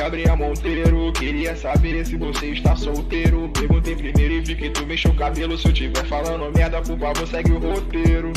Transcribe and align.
Gabriel 0.00 0.34
Monteiro. 0.34 1.12
Queria 1.12 1.54
saber 1.54 2.06
se 2.06 2.16
você 2.16 2.52
está 2.52 2.74
solteiro. 2.74 3.50
Perguntei 3.52 3.94
primeiro 3.94 4.32
e 4.32 4.40
vi 4.40 4.56
que 4.56 4.70
tu 4.70 4.86
mexeu 4.86 5.10
o 5.10 5.14
cabelo. 5.14 5.58
Se 5.58 5.68
eu 5.68 5.74
tiver 5.74 6.06
falando 6.06 6.50
merda, 6.56 6.80
por 6.80 6.98
favor, 6.98 7.28
segue 7.28 7.52
o 7.52 7.58
roteiro. 7.58 8.32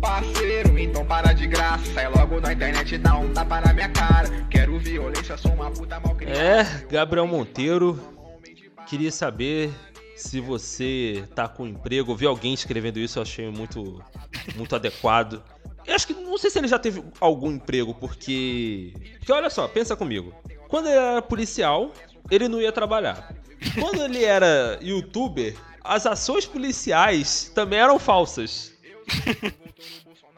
Parceiro, 0.00 0.78
então 0.78 1.04
para 1.04 1.34
de 1.34 1.46
graça. 1.46 1.84
Sai 1.92 2.08
logo 2.08 2.40
na 2.40 2.54
internet 2.54 2.94
e 2.94 2.98
dá 2.98 3.14
um 3.18 3.30
tapa 3.30 3.60
na 3.60 3.74
minha 3.74 3.90
cara. 3.90 4.30
Quero 4.48 4.78
violência, 4.78 5.36
sou 5.36 5.52
uma 5.52 5.70
puta 5.70 6.00
mal. 6.00 6.16
É, 6.22 6.64
Gabriel 6.90 7.26
Monteiro. 7.26 8.00
Queria 8.86 9.12
saber 9.12 9.70
se 10.16 10.40
você 10.40 11.24
tá 11.34 11.46
com 11.46 11.66
emprego. 11.66 12.12
Eu 12.12 12.16
vi 12.16 12.24
alguém 12.24 12.54
escrevendo 12.54 12.98
isso, 12.98 13.18
eu 13.18 13.22
achei 13.22 13.50
muito, 13.50 14.02
muito 14.56 14.74
adequado. 14.74 15.42
Eu 15.86 15.94
acho 15.94 16.06
que 16.06 16.14
não 16.14 16.38
sei 16.38 16.48
se 16.48 16.58
ele 16.58 16.68
já 16.68 16.78
teve 16.78 17.04
algum 17.20 17.50
emprego, 17.50 17.92
porque. 17.92 18.94
Porque 19.18 19.30
olha 19.30 19.50
só, 19.50 19.68
pensa 19.68 19.94
comigo. 19.94 20.32
Quando 20.70 20.86
ele 20.86 20.96
era 20.96 21.20
policial, 21.20 21.92
ele 22.30 22.48
não 22.48 22.60
ia 22.62 22.72
trabalhar. 22.72 23.34
Quando 23.78 24.02
ele 24.02 24.24
era 24.24 24.78
youtuber, 24.80 25.54
as 25.84 26.06
ações 26.06 26.46
policiais 26.46 27.50
também 27.54 27.78
eram 27.80 27.98
falsas. 27.98 28.72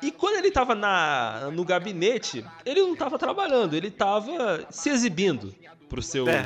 E 0.02 0.10
quando 0.10 0.36
ele 0.38 0.50
tava 0.50 0.74
na, 0.74 1.50
no 1.52 1.64
gabinete, 1.64 2.44
ele 2.66 2.80
não 2.80 2.96
tava 2.96 3.18
trabalhando, 3.18 3.74
ele 3.74 3.90
tava 3.90 4.66
se 4.70 4.88
exibindo 4.90 5.54
pros 5.88 6.06
seus 6.06 6.28
É. 6.28 6.44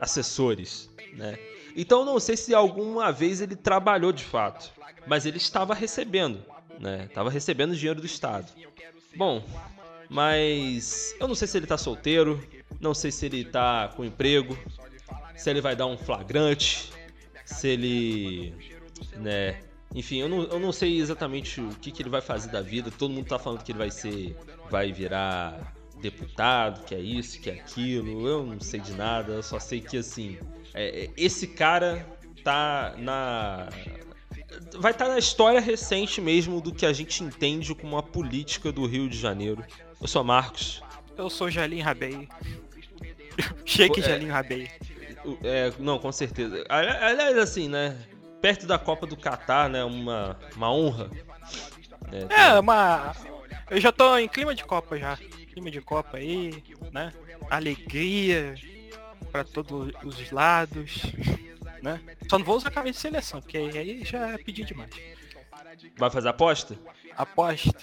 assessores, 0.00 0.88
né? 1.12 1.36
Então 1.76 2.00
eu 2.00 2.06
não 2.06 2.18
sei 2.18 2.36
se 2.38 2.54
alguma 2.54 3.12
vez 3.12 3.42
ele 3.42 3.54
trabalhou 3.54 4.12
de 4.12 4.24
fato, 4.24 4.72
mas 5.06 5.26
ele 5.26 5.36
estava 5.36 5.74
recebendo, 5.74 6.42
né? 6.80 7.08
Tava 7.12 7.28
recebendo 7.28 7.76
dinheiro 7.76 8.00
do 8.00 8.06
Estado. 8.06 8.46
Bom, 9.14 9.42
mas 10.08 11.14
eu 11.18 11.28
não 11.28 11.34
sei 11.34 11.48
se 11.48 11.56
ele 11.56 11.66
tá 11.66 11.76
solteiro, 11.78 12.42
não 12.80 12.94
sei 12.94 13.10
se 13.10 13.26
ele 13.26 13.44
tá 13.44 13.88
com 13.94 14.04
emprego, 14.04 14.56
se 15.36 15.50
ele 15.50 15.60
vai 15.60 15.76
dar 15.76 15.86
um 15.86 15.96
flagrante, 15.96 16.90
se 17.44 17.68
ele, 17.68 18.54
né, 19.16 19.60
enfim, 19.94 20.18
eu 20.18 20.28
não, 20.28 20.42
eu 20.42 20.60
não 20.60 20.72
sei 20.72 20.98
exatamente 20.98 21.60
o 21.60 21.70
que, 21.70 21.90
que 21.90 22.02
ele 22.02 22.10
vai 22.10 22.20
fazer 22.20 22.50
da 22.50 22.60
vida. 22.60 22.90
Todo 22.90 23.12
mundo 23.12 23.26
tá 23.26 23.38
falando 23.38 23.62
que 23.62 23.72
ele 23.72 23.78
vai 23.78 23.90
ser. 23.90 24.36
Vai 24.70 24.92
virar 24.92 25.74
deputado, 26.00 26.84
que 26.84 26.94
é 26.94 27.00
isso, 27.00 27.40
que 27.40 27.48
é 27.48 27.54
aquilo. 27.54 28.26
Eu 28.28 28.44
não 28.44 28.60
sei 28.60 28.80
de 28.80 28.92
nada, 28.92 29.32
eu 29.32 29.42
só 29.42 29.58
sei 29.58 29.80
que 29.80 29.96
assim. 29.96 30.38
é, 30.74 31.04
é, 31.04 31.10
esse 31.16 31.46
cara 31.46 32.06
tá 32.44 32.94
na. 32.98 33.68
Vai 34.78 34.92
estar 34.92 35.08
na 35.08 35.18
história 35.18 35.60
recente 35.60 36.20
mesmo 36.20 36.60
do 36.60 36.74
que 36.74 36.84
a 36.84 36.92
gente 36.92 37.22
entende 37.24 37.74
como 37.74 37.96
a 37.96 38.02
política 38.02 38.70
do 38.70 38.86
Rio 38.86 39.08
de 39.08 39.16
Janeiro. 39.16 39.64
Eu 40.00 40.06
sou 40.06 40.22
Marcos. 40.24 40.82
Eu 41.16 41.30
sou 41.30 41.50
Jalim 41.50 41.80
Rabei. 41.80 42.28
Shake 43.64 44.00
É. 44.00 44.02
Jalim 44.02 44.28
Rabei. 44.28 44.70
É, 45.42 45.72
não, 45.78 45.98
com 45.98 46.12
certeza. 46.12 46.64
Ali- 46.68 46.88
Aliás, 46.88 47.38
assim, 47.38 47.68
né? 47.68 47.96
Perto 48.40 48.66
da 48.66 48.78
Copa 48.78 49.06
do 49.06 49.16
Catar, 49.16 49.68
né? 49.68 49.82
Uma, 49.84 50.38
uma 50.54 50.72
honra. 50.72 51.10
ter- 52.10 52.30
É, 52.30 52.58
uma. 52.60 53.14
Eu 53.70 53.80
já 53.80 53.90
tô 53.90 54.16
em 54.18 54.28
clima 54.28 54.54
de 54.54 54.64
Copa 54.64 54.96
já. 54.98 55.16
Clima 55.52 55.70
de 55.70 55.80
Copa 55.80 56.18
aí, 56.18 56.62
né? 56.92 57.12
Alegria 57.50 58.54
pra 59.32 59.42
todos 59.42 59.92
os 60.04 60.30
lados, 60.30 61.02
né? 61.82 62.00
Só 62.30 62.38
não 62.38 62.44
vou 62.44 62.56
usar 62.56 62.70
camisa 62.70 62.92
de 62.94 63.00
seleção, 63.00 63.40
porque 63.40 63.56
aí 63.58 64.04
já 64.04 64.28
é 64.34 64.38
pedir 64.38 64.64
demais. 64.64 64.90
Vai 65.96 66.10
fazer 66.10 66.28
aposta? 66.28 66.76
Aposta. 67.16 67.74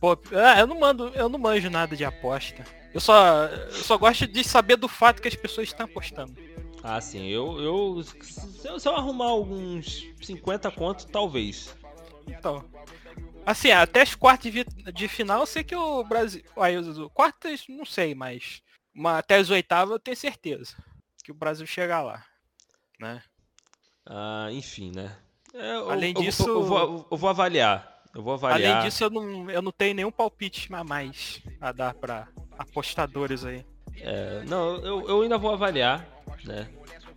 Pô, 0.00 0.12
ah, 0.32 0.58
eu 0.60 0.66
não 0.66 0.78
mando, 0.80 1.08
eu 1.08 1.28
não 1.28 1.38
manjo 1.38 1.68
nada 1.68 1.94
de 1.94 2.04
aposta. 2.04 2.64
Eu 2.92 3.00
só, 3.00 3.44
eu 3.44 3.70
só 3.72 3.98
gosto 3.98 4.26
de 4.26 4.42
saber 4.42 4.76
do 4.76 4.88
fato 4.88 5.20
que 5.22 5.28
as 5.28 5.34
pessoas 5.36 5.68
estão 5.68 5.84
apostando. 5.86 6.34
Ah, 6.82 7.00
sim. 7.00 7.26
Eu, 7.28 7.60
eu 7.60 8.02
se, 8.02 8.66
eu, 8.66 8.80
se 8.80 8.88
eu 8.88 8.96
arrumar 8.96 9.26
alguns 9.26 10.06
50 10.22 10.70
conto, 10.70 11.06
talvez. 11.06 11.76
Então. 12.26 12.64
Assim, 13.44 13.70
até 13.70 14.02
as 14.02 14.14
quartas 14.14 14.52
de, 14.52 14.64
de 14.92 15.08
final 15.08 15.40
eu 15.40 15.46
sei 15.46 15.62
que 15.62 15.74
o 15.76 16.02
Brasil. 16.04 16.42
Aí, 16.56 16.76
os- 16.76 17.10
quartas, 17.12 17.64
não 17.68 17.84
sei, 17.84 18.14
mas. 18.14 18.62
Mas 18.94 19.18
até 19.18 19.36
as 19.36 19.50
oitavas 19.50 19.92
eu 19.92 19.98
tenho 20.00 20.16
certeza. 20.16 20.74
Que 21.22 21.30
o 21.30 21.34
Brasil 21.34 21.66
chega 21.66 22.00
lá. 22.00 22.24
Né? 22.98 23.22
Ah, 24.06 24.48
enfim, 24.50 24.92
né? 24.94 25.16
É, 25.54 25.72
Além 25.72 26.14
eu, 26.16 26.22
disso- 26.22 26.48
eu, 26.48 26.54
eu 26.54 26.62
vou, 26.64 27.08
eu 27.10 27.16
vou 27.16 27.30
avaliar. 27.30 27.89
Eu 28.14 28.22
vou 28.22 28.34
avaliar. 28.34 28.76
Além 28.76 28.88
disso, 28.88 29.04
eu 29.04 29.10
não, 29.10 29.50
eu 29.50 29.62
não 29.62 29.72
tenho 29.72 29.94
nenhum 29.94 30.10
palpite 30.10 30.72
a 30.74 30.82
mais 30.82 31.40
a 31.60 31.72
dar 31.72 31.94
pra 31.94 32.28
apostadores 32.58 33.44
aí. 33.44 33.64
É, 33.96 34.42
não, 34.46 34.76
eu, 34.76 35.08
eu 35.08 35.22
ainda 35.22 35.38
vou 35.38 35.52
avaliar, 35.52 36.06
né? 36.44 36.68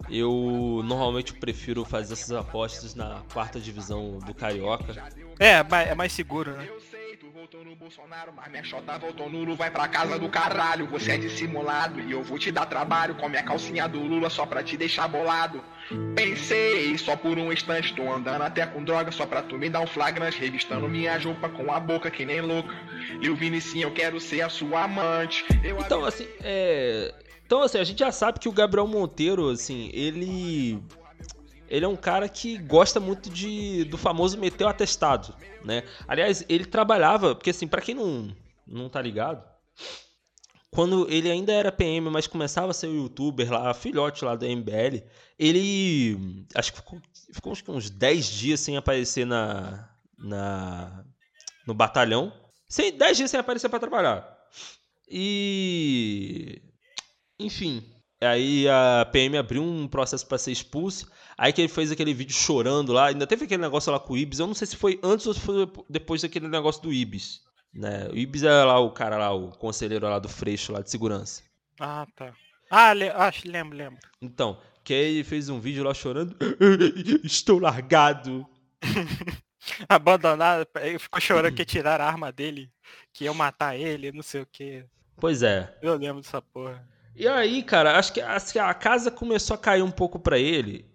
Eu 0.10 0.82
normalmente 0.84 1.34
prefiro 1.34 1.86
fazer 1.86 2.14
essas 2.14 2.32
apostas 2.32 2.94
na 2.94 3.24
quarta 3.32 3.60
divisão 3.60 4.20
do 4.20 4.34
Carioca. 4.34 4.94
É, 5.40 5.64
é 5.90 5.96
mais 5.96 6.12
seguro, 6.12 6.52
né? 6.52 6.68
Eu 6.70 6.82
sei, 6.82 7.16
tu 7.16 7.30
votou 7.30 7.63
no 7.74 7.80
Bolsonaro, 7.80 8.32
mas 8.36 8.52
minha 8.52 8.64
chota 8.64 9.00
voltou 9.00 9.30
nulo, 9.30 9.56
vai 9.56 9.72
pra 9.72 9.88
casa 9.88 10.20
do 10.20 10.30
caralho. 10.30 10.86
Você 10.88 11.14
é 11.14 11.18
dissimulado 11.18 12.00
e 12.00 12.12
eu 12.12 12.22
vou 12.22 12.38
te 12.38 12.52
dar 12.52 12.68
trabalho 12.68 13.16
com 13.16 13.26
a 13.26 13.30
minha 13.30 13.42
calcinha 13.42 13.88
do 13.88 14.00
Lula 14.00 14.30
só 14.30 14.46
pra 14.46 14.64
te 14.64 14.78
deixar 14.78 15.08
bolado. 15.08 15.64
Pensei 16.16 16.96
só 17.00 17.16
por 17.16 17.40
um 17.40 17.52
instante, 17.52 17.96
tô 17.96 18.12
andando 18.12 18.44
até 18.44 18.66
com 18.68 18.84
droga 18.84 19.12
só 19.12 19.26
pra 19.26 19.42
tu 19.42 19.58
me 19.58 19.70
dar 19.70 19.80
um 19.80 19.88
flagrante, 19.88 20.40
revistando 20.40 20.88
minha 20.88 21.18
roupa 21.18 21.50
com 21.50 21.72
a 21.72 21.80
boca 21.80 22.12
que 22.12 22.24
nem 22.24 22.42
louca. 22.42 22.74
Lil 23.20 23.36
Vinicinho, 23.36 23.88
eu 23.88 23.94
quero 23.94 24.20
ser 24.20 24.42
a 24.42 24.50
sua 24.50 24.84
amante. 24.84 25.44
Eu 25.64 25.80
Então, 25.80 26.06
assim, 26.06 26.28
é. 26.42 27.12
Então, 27.44 27.64
assim, 27.64 27.80
a 27.80 27.84
gente 27.84 28.00
já 28.00 28.12
sabe 28.12 28.40
que 28.40 28.48
o 28.48 28.54
Gabriel 28.54 28.88
Monteiro, 28.88 29.50
assim, 29.50 29.90
ele. 29.94 30.80
Ele 31.74 31.86
é 31.86 31.88
um 31.88 31.96
cara 31.96 32.30
que 32.30 32.56
gosta 32.60 33.00
muito 33.00 33.32
de 33.32 33.84
do 33.86 33.98
famoso 33.98 34.38
meter 34.38 34.64
o 34.64 34.68
atestado, 34.68 35.36
né? 35.66 35.84
Aliás, 36.08 36.46
ele 36.48 36.66
trabalhava, 36.66 37.34
porque 37.34 37.50
assim, 37.50 37.68
pra 37.68 37.82
quem 37.82 37.96
não, 37.96 38.32
não 38.68 38.88
tá 38.88 39.02
ligado, 39.02 39.44
quando 40.70 41.10
ele 41.10 41.32
ainda 41.32 41.52
era 41.52 41.72
PM, 41.72 42.12
mas 42.12 42.28
começava 42.28 42.70
a 42.70 42.74
ser 42.76 42.86
um 42.86 42.96
youtuber 42.96 43.52
lá, 43.52 43.74
filhote 43.74 44.24
lá 44.24 44.36
da 44.36 44.46
MBL, 44.46 45.04
ele 45.40 46.46
acho 46.54 46.74
que 46.74 46.78
ficou, 46.78 47.02
ficou 47.56 47.76
uns 47.76 47.90
10 47.90 48.28
dias 48.28 48.60
sem 48.60 48.78
aparecer 48.78 49.26
na, 49.26 49.90
na 50.16 51.04
no 51.66 51.74
batalhão. 51.74 52.32
Sem 52.70 52.96
10 52.96 53.18
dias 53.18 53.32
sem 53.32 53.40
aparecer 53.40 53.68
pra 53.68 53.80
trabalhar. 53.80 54.32
E 55.10 56.62
enfim, 57.40 57.84
aí 58.26 58.68
a 58.68 59.08
PM 59.12 59.38
abriu 59.38 59.64
um 59.64 59.88
processo 59.88 60.26
pra 60.28 60.38
ser 60.38 60.52
expulso. 60.52 61.12
Aí 61.38 61.52
que 61.52 61.62
ele 61.62 61.68
fez 61.68 61.92
aquele 61.92 62.14
vídeo 62.14 62.34
chorando 62.34 62.94
lá, 62.94 63.08
ainda 63.08 63.26
teve 63.26 63.46
aquele 63.46 63.62
negócio 63.62 63.92
lá 63.92 64.00
com 64.00 64.14
o 64.14 64.18
Ibis. 64.18 64.40
Eu 64.40 64.48
não 64.48 64.54
sei 64.54 64.68
se 64.68 64.76
foi 64.76 65.00
antes 65.04 65.26
ou 65.26 65.34
se 65.34 65.40
foi 65.40 65.68
depois 65.90 66.22
daquele 66.22 66.48
negócio 66.48 66.82
do 66.82 66.94
Ibis. 66.94 67.42
Né? 67.74 68.08
O 68.12 68.16
Ibis 68.16 68.44
é 68.44 68.64
lá 68.64 68.80
o 68.80 68.92
cara 68.92 69.18
lá, 69.18 69.32
o 69.34 69.50
conselheiro 69.50 70.08
lá 70.08 70.20
do 70.20 70.30
Freixo 70.30 70.72
lá 70.72 70.82
de 70.82 70.92
segurança. 70.92 71.42
Ah, 71.80 72.06
tá. 72.16 72.34
Ah, 72.70 72.94
le 72.94 73.10
acho, 73.10 73.50
lembro, 73.50 73.78
lembro. 73.78 74.00
Então, 74.22 74.60
que 74.84 74.94
aí 74.94 75.16
ele 75.16 75.24
fez 75.24 75.50
um 75.50 75.60
vídeo 75.60 75.84
lá 75.84 75.94
chorando. 75.94 76.36
Estou 77.24 77.60
largado. 77.60 78.48
Abandonado, 79.88 80.68
ele 80.82 81.00
ficou 81.00 81.22
chorando 81.22 81.56
que 81.56 81.66
tiraram 81.66 82.04
a 82.04 82.08
arma 82.08 82.32
dele, 82.32 82.70
que 83.14 83.24
iam 83.24 83.34
matar 83.34 83.78
ele, 83.78 84.12
não 84.12 84.22
sei 84.22 84.42
o 84.42 84.46
que. 84.46 84.86
Pois 85.16 85.42
é. 85.42 85.78
Eu 85.82 85.96
lembro 85.96 86.22
dessa 86.22 86.42
porra. 86.42 86.86
E 87.16 87.28
aí, 87.28 87.62
cara, 87.64 87.98
acho 87.98 88.12
que, 88.14 88.22
que 88.54 88.60
a 88.60 88.74
casa 88.74 89.12
começou 89.12 89.54
a 89.54 89.58
cair 89.58 89.84
um 89.84 89.92
pouco 89.92 90.20
pra 90.20 90.38
ele. 90.40 90.86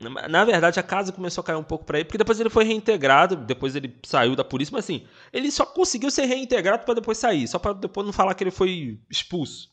Na- 0.00 0.44
verdade, 0.44 0.78
a 0.78 0.82
casa 0.82 1.12
começou 1.12 1.42
a 1.42 1.44
cair 1.44 1.56
um 1.56 1.62
pouco 1.64 1.84
pra 1.84 1.98
ele, 1.98 2.04
porque 2.04 2.18
depois 2.18 2.38
ele 2.40 2.50
foi 2.50 2.64
reintegrado, 2.64 3.36
depois 3.36 3.74
ele 3.76 3.96
saiu 4.04 4.34
da 4.36 4.44
polícia, 4.44 4.72
mas 4.72 4.84
assim, 4.84 5.06
ele 5.32 5.50
só 5.50 5.64
conseguiu 5.64 6.10
ser 6.10 6.26
reintegrado 6.26 6.84
pra 6.84 6.94
depois 6.94 7.16
sair, 7.16 7.46
só 7.46 7.58
pra 7.58 7.72
depois 7.72 8.04
não 8.04 8.12
falar 8.12 8.34
que 8.34 8.42
ele 8.44 8.50
foi 8.50 9.00
expulso. 9.08 9.70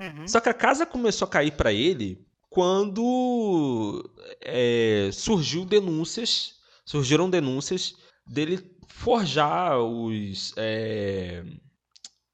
Uhum. 0.00 0.26
Só 0.26 0.40
que 0.40 0.48
a 0.48 0.54
casa 0.54 0.86
começou 0.86 1.26
a 1.26 1.30
cair 1.30 1.52
pra 1.52 1.72
ele 1.72 2.26
quando 2.48 4.10
é, 4.40 5.10
surgiu 5.12 5.64
denúncias, 5.64 6.54
surgiram 6.84 7.28
denúncias 7.28 7.94
dele 8.26 8.76
forjar 8.88 9.78
os 9.78 10.54
é, 10.56 11.44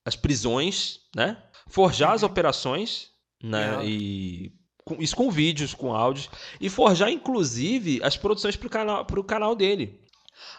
as 0.04 0.14
prisões, 0.14 1.00
né? 1.14 1.42
Forjar 1.68 2.12
as 2.12 2.22
operações, 2.22 3.10
né? 3.42 3.78
É. 3.82 3.86
E 3.86 4.52
com- 4.84 4.96
isso 5.00 5.16
com 5.16 5.30
vídeos, 5.30 5.72
com 5.74 5.92
áudios 5.94 6.28
e 6.60 6.68
forjar 6.68 7.10
inclusive 7.10 8.00
as 8.02 8.16
produções 8.16 8.54
pro 8.56 8.68
canal 8.70 9.04
pro 9.04 9.24
canal 9.24 9.54
dele. 9.56 10.00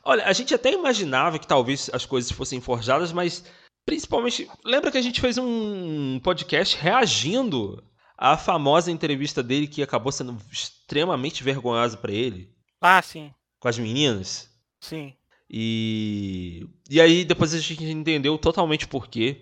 Olha, 0.04 0.26
a 0.26 0.34
gente 0.34 0.54
até 0.54 0.72
imaginava 0.74 1.38
que 1.38 1.48
talvez 1.48 1.90
as 1.94 2.06
coisas 2.06 2.32
fossem 2.32 2.60
forjadas, 2.62 3.12
mas 3.12 3.44
principalmente 3.86 4.50
lembra 4.64 4.92
que 4.92 4.98
a 4.98 5.02
gente 5.02 5.22
fez 5.22 5.38
um 5.38 6.20
podcast 6.24 6.76
reagindo 6.78 7.84
à 8.18 8.36
famosa 8.38 8.90
entrevista 8.92 9.44
dele 9.44 9.68
que 9.68 9.84
acabou 9.84 10.12
sendo 10.12 10.36
extremamente 10.52 11.44
vergonhosa 11.44 11.98
pra 11.98 12.12
ele 12.12 12.50
Ah, 12.82 13.02
sim, 13.02 13.32
com 13.60 13.68
as 13.68 13.78
meninas. 13.78 14.50
sim. 14.80 15.14
E, 15.48 16.68
e 16.90 17.00
aí 17.00 17.24
depois 17.24 17.54
a 17.54 17.60
gente 17.60 17.84
entendeu 17.84 18.38
totalmente 18.38 18.88
por 18.88 19.08
quê. 19.08 19.42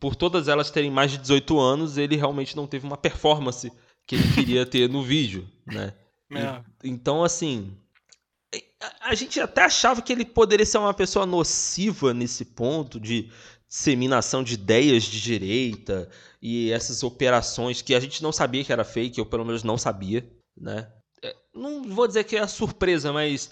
Por 0.00 0.14
todas 0.16 0.48
elas 0.48 0.70
terem 0.70 0.90
mais 0.90 1.10
de 1.12 1.18
18 1.18 1.58
anos, 1.58 1.96
ele 1.98 2.16
realmente 2.16 2.56
não 2.56 2.66
teve 2.66 2.86
uma 2.86 2.96
performance 2.96 3.70
que 4.06 4.16
ele 4.16 4.32
queria 4.34 4.64
ter 4.66 4.88
no 4.88 5.02
vídeo, 5.02 5.48
né? 5.66 5.94
É. 6.32 6.62
E- 6.82 6.88
então, 6.90 7.22
assim, 7.22 7.76
a- 9.00 9.14
gente 9.14 9.40
até 9.40 9.62
achava 9.62 10.02
que 10.02 10.12
ele 10.12 10.24
poderia 10.24 10.66
ser 10.66 10.78
uma 10.78 10.94
pessoa 10.94 11.26
nociva 11.26 12.12
nesse 12.14 12.44
ponto 12.44 12.98
de 13.00 13.30
disseminação 13.68 14.42
de 14.42 14.54
ideias 14.54 15.04
de 15.04 15.20
direita 15.20 16.08
e 16.40 16.70
essas 16.70 17.02
operações 17.02 17.82
que 17.82 17.94
a 17.94 18.00
gente 18.00 18.22
não 18.22 18.30
sabia 18.32 18.64
que 18.64 18.72
era 18.72 18.84
fake, 18.84 19.18
eu 19.18 19.26
pelo 19.26 19.44
menos 19.44 19.62
não 19.62 19.76
sabia, 19.76 20.28
né? 20.56 20.90
É, 21.22 21.34
Não 21.54 21.82
vou 21.82 22.06
dizer 22.06 22.24
que 22.24 22.36
é 22.36 22.46
surpresa, 22.46 23.12
mas 23.12 23.50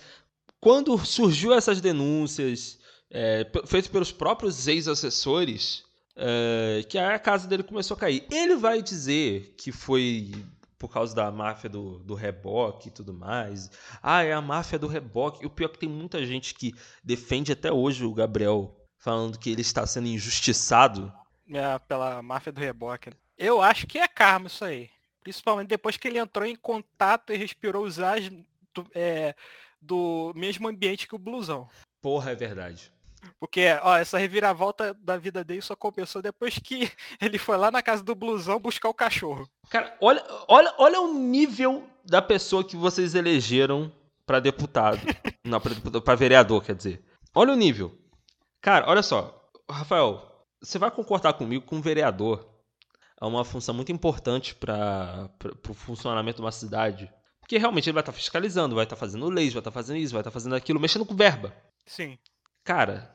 quando 0.61 0.97
surgiu 1.05 1.53
essas 1.53 1.81
denúncias 1.81 2.79
é, 3.11 3.51
feitas 3.67 3.91
pelos 3.91 4.13
próprios 4.13 4.69
ex-assessores, 4.69 5.83
é, 6.17 6.85
que 6.89 6.99
a 6.99 7.19
casa 7.19 7.49
dele 7.49 7.63
começou 7.63 7.97
a 7.97 8.01
cair. 8.01 8.27
Ele 8.31 8.57
vai 8.57 8.83
dizer 8.83 9.55
que 9.57 9.73
foi 9.73 10.33
por 10.79 10.89
causa 10.89 11.15
da 11.15 11.31
máfia 11.31 11.71
do, 11.71 12.01
do 12.01 12.15
reboque 12.15 12.89
e 12.89 12.91
tudo 12.91 13.15
mais. 13.15 13.71
Ah, 14.03 14.25
é 14.25 14.33
a 14.33 14.41
máfia 14.41 14.79
do 14.79 14.89
reboque. 14.89 15.43
E 15.43 15.47
o 15.47 15.51
pior 15.51 15.69
é 15.69 15.73
que 15.73 15.79
tem 15.79 15.89
muita 15.89 16.27
gente 16.27 16.55
que 16.55 16.75
defende 17.05 17.53
até 17.53 17.71
hoje 17.71 18.05
o 18.05 18.13
Gabriel, 18.13 18.77
falando 18.99 19.39
que 19.39 19.49
ele 19.49 19.61
está 19.61 19.87
sendo 19.87 20.09
injustiçado. 20.09 21.13
É, 21.49 21.79
pela 21.79 22.21
máfia 22.21 22.51
do 22.51 22.61
reboque. 22.61 23.11
Eu 23.39 23.63
acho 23.63 23.87
que 23.87 23.97
é 23.97 24.09
karma 24.09 24.49
isso 24.49 24.65
aí. 24.65 24.91
Principalmente 25.23 25.69
depois 25.69 25.97
que 25.97 26.09
ele 26.09 26.19
entrou 26.19 26.45
em 26.45 26.57
contato 26.57 27.33
e 27.33 27.37
respirou 27.37 27.85
os 27.85 28.01
ares 28.01 28.29
do, 28.75 28.85
é, 28.93 29.37
do 29.81 30.33
mesmo 30.35 30.67
ambiente 30.69 31.07
que 31.07 31.15
o 31.15 31.19
blusão. 31.19 31.69
Porra, 32.01 32.33
é 32.33 32.35
verdade. 32.35 32.93
Porque, 33.39 33.67
ó, 33.83 33.97
essa 33.97 34.19
reviravolta 34.19 34.95
da 34.95 35.17
vida 35.17 35.45
dele 35.45 35.63
só 35.63 35.77
começou 35.77 36.23
depois 36.23 36.59
que 36.59 36.91
ele 37.21 37.39
foi 37.39 37.57
lá 37.57 37.71
na 37.71 37.83
casa 37.83 38.03
do 38.03 38.15
blusão 38.15 38.59
buscar 38.59 38.89
o 38.89 38.95
cachorro. 38.95 39.49
Cara, 39.71 39.97
olha, 40.01 40.25
olha, 40.49 40.75
olha 40.79 41.01
o 41.01 41.13
nível 41.13 41.89
da 42.05 42.21
pessoa 42.21 42.65
que 42.65 42.77
vocês 42.77 43.15
elegeram 43.15 43.93
pra 44.27 44.41
deputado. 44.41 45.01
Não, 45.45 45.61
pra, 45.61 45.75
deputado, 45.75 46.03
pra 46.03 46.15
vereador, 46.15 46.63
quer 46.63 46.75
dizer. 46.75 47.05
Olha 47.35 47.53
o 47.53 47.57
nível. 47.57 47.97
Cara, 48.61 48.89
olha 48.89 49.03
só. 49.03 49.49
Rafael, 49.71 50.47
você 50.61 50.79
vai 50.79 50.91
concordar 50.91 51.33
comigo 51.33 51.67
que 51.67 51.75
um 51.75 51.81
vereador 51.81 52.49
é 53.21 53.25
uma 53.25 53.45
função 53.45 53.75
muito 53.75 53.93
importante 53.93 54.55
para 54.55 55.31
o 55.69 55.75
funcionamento 55.75 56.37
de 56.37 56.43
uma 56.43 56.53
cidade. 56.53 57.13
Porque 57.41 57.59
realmente 57.59 57.89
ele 57.89 57.95
vai 57.95 58.03
estar 58.03 58.13
fiscalizando, 58.13 58.75
vai 58.75 58.85
estar 58.85 58.97
fazendo 58.97 59.29
leis, 59.29 59.53
vai 59.53 59.61
estar 59.61 59.71
fazendo 59.71 59.97
isso, 59.99 60.13
vai 60.13 60.21
estar 60.21 60.31
fazendo 60.31 60.55
aquilo, 60.55 60.81
mexendo 60.81 61.05
com 61.05 61.15
verba. 61.15 61.55
Sim. 61.87 62.19
Cara, 62.65 63.15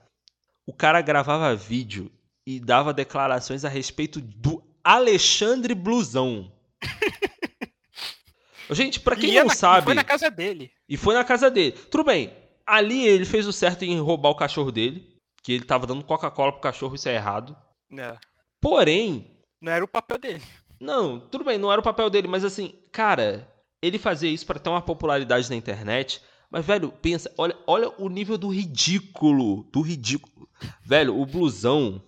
o 0.65 0.73
cara 0.73 1.01
gravava 1.01 1.55
vídeo 1.55 2.11
e 2.45 2.59
dava 2.59 2.93
declarações 2.93 3.63
a 3.65 3.69
respeito 3.69 4.19
do 4.21 4.63
Alexandre 4.83 5.73
Blusão. 5.73 6.51
Gente, 8.69 8.99
pra 8.99 9.15
quem 9.15 9.31
E 9.31 9.35
não 9.39 9.45
na- 9.47 9.55
sabe. 9.55 9.85
Foi 9.85 9.93
na 9.93 10.03
casa 10.03 10.29
dele. 10.29 10.71
E 10.89 10.97
foi 10.97 11.13
na 11.15 11.23
casa 11.23 11.49
dele. 11.49 11.71
Tudo 11.71 12.03
bem. 12.03 12.33
Ali 12.65 13.07
ele 13.07 13.23
fez 13.25 13.47
o 13.47 13.53
certo 13.53 13.83
em 13.85 13.97
roubar 13.99 14.29
o 14.29 14.35
cachorro 14.35 14.71
dele. 14.71 15.15
Que 15.41 15.53
ele 15.53 15.63
tava 15.63 15.87
dando 15.87 16.03
Coca-Cola 16.03 16.51
pro 16.51 16.59
cachorro, 16.61 16.95
isso 16.95 17.07
é 17.07 17.15
errado. 17.15 17.55
É, 17.97 18.17
Porém, 18.59 19.39
não 19.61 19.71
era 19.71 19.85
o 19.85 19.87
papel 19.87 20.17
dele. 20.17 20.43
não, 20.81 21.17
tudo 21.21 21.45
bem, 21.45 21.57
não 21.57 21.71
era 21.71 21.79
o 21.79 21.83
papel 21.83 22.09
dele, 22.09 22.27
mas 22.27 22.43
assim, 22.43 22.73
cara, 22.91 23.47
ele 23.81 23.97
fazia 23.97 24.29
isso 24.29 24.45
pra 24.45 24.59
ter 24.59 24.67
uma 24.69 24.81
popularidade 24.81 25.49
na 25.49 25.55
internet. 25.55 26.21
Mas, 26.49 26.65
velho, 26.65 26.91
pensa, 26.91 27.33
olha, 27.37 27.57
olha 27.67 27.89
o 28.01 28.07
nível 28.09 28.37
do 28.37 28.47
ridículo. 28.49 29.63
Do 29.71 29.81
ridículo. 29.81 30.47
Velho, 30.85 31.19
o 31.19 31.25
blusão 31.25 32.01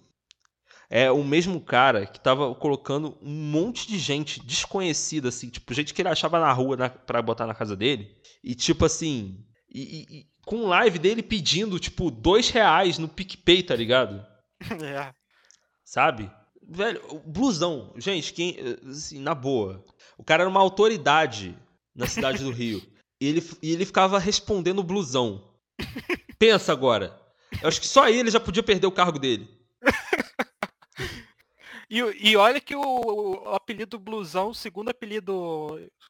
é 0.89 1.11
o 1.11 1.23
mesmo 1.23 1.59
cara 1.61 2.05
que 2.05 2.19
tava 2.19 2.53
colocando 2.55 3.17
um 3.21 3.29
monte 3.51 3.87
de 3.87 3.99
gente 3.99 4.39
desconhecida, 4.43 5.29
assim, 5.29 5.49
tipo, 5.49 5.73
gente 5.73 5.93
que 5.93 6.01
ele 6.01 6.09
achava 6.09 6.39
na 6.39 6.51
rua 6.51 6.75
na, 6.75 6.89
pra 6.89 7.21
botar 7.21 7.45
na 7.45 7.53
casa 7.53 7.75
dele. 7.75 8.09
E, 8.43 8.55
tipo 8.55 8.85
assim, 8.85 9.45
e, 9.69 10.05
e- 10.09 10.25
com 10.45 10.65
live 10.67 10.97
dele 10.97 11.21
pedindo, 11.21 11.77
tipo, 11.79 12.09
dois 12.09 12.49
reais 12.49 12.97
no 12.97 13.07
PicPay, 13.07 13.63
tá 13.63 13.75
ligado? 13.75 14.25
É. 14.83 15.13
Sabe? 15.85 16.29
Velho, 16.67 17.01
o 17.09 17.19
blusão, 17.19 17.93
gente, 17.97 18.33
quem, 18.33 18.55
assim, 18.87 19.19
na 19.19 19.33
boa. 19.33 19.83
O 20.17 20.23
cara 20.23 20.43
era 20.43 20.49
uma 20.49 20.59
autoridade 20.59 21.57
na 21.95 22.05
cidade 22.07 22.43
do 22.43 22.51
Rio. 22.51 22.81
E 23.21 23.27
ele, 23.27 23.43
e 23.61 23.71
ele 23.73 23.85
ficava 23.85 24.17
respondendo 24.19 24.83
blusão. 24.83 25.53
Pensa 26.39 26.71
agora. 26.71 27.19
Eu 27.61 27.67
acho 27.67 27.81
que 27.81 27.87
só 27.87 28.03
aí 28.03 28.17
ele 28.17 28.31
já 28.31 28.39
podia 28.39 28.63
perder 28.63 28.87
o 28.87 28.91
cargo 28.91 29.19
dele. 29.19 29.47
E, 31.91 31.97
e 31.97 32.35
olha 32.37 32.61
que 32.61 32.75
o, 32.75 32.81
o 32.83 33.55
apelido 33.55 33.97
blusão, 33.97 34.49
o 34.49 34.53
segundo 34.53 34.89
apelido. 34.89 35.33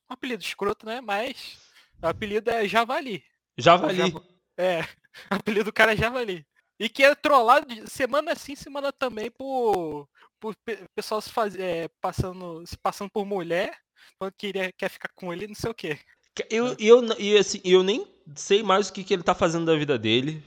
Um 0.09 0.13
apelido 0.13 0.43
escroto, 0.43 0.85
né? 0.85 0.99
Mas 0.99 1.57
o 2.01 2.07
apelido 2.07 2.49
é 2.51 2.67
Javali. 2.67 3.23
Javali. 3.57 3.95
Java- 3.97 4.23
É, 4.57 4.81
o 4.81 4.85
apelido 5.39 5.65
do 5.65 5.73
cara 5.73 5.93
é 5.93 5.95
Javali. 5.95 6.45
E 6.77 6.89
que 6.89 7.01
é 7.01 7.15
trollado 7.15 7.65
de 7.73 7.89
semana 7.89 8.35
sim, 8.35 8.55
semana 8.55 8.91
também 8.91 9.31
por, 9.31 10.05
por 10.37 10.53
pe- 10.65 10.83
pessoal 10.93 11.21
se 11.21 11.29
faz, 11.29 11.55
é, 11.55 11.87
passando, 12.01 12.65
se 12.67 12.77
passando 12.77 13.09
por 13.09 13.25
mulher, 13.25 13.73
que 14.19 14.31
queria, 14.37 14.73
quer 14.73 14.89
ficar 14.89 15.09
com 15.15 15.31
ele, 15.31 15.47
não 15.47 15.55
sei 15.55 15.71
o 15.71 15.73
quê. 15.75 15.97
Eu, 16.49 16.75
e 16.79 16.87
eu, 16.87 17.03
e 17.19 17.37
assim, 17.37 17.59
eu 17.63 17.83
nem 17.83 18.05
sei 18.35 18.63
mais 18.63 18.89
o 18.89 18.93
que, 18.93 19.03
que 19.03 19.13
ele 19.13 19.23
tá 19.23 19.33
fazendo 19.35 19.65
da 19.65 19.75
vida 19.75 19.97
dele. 19.97 20.43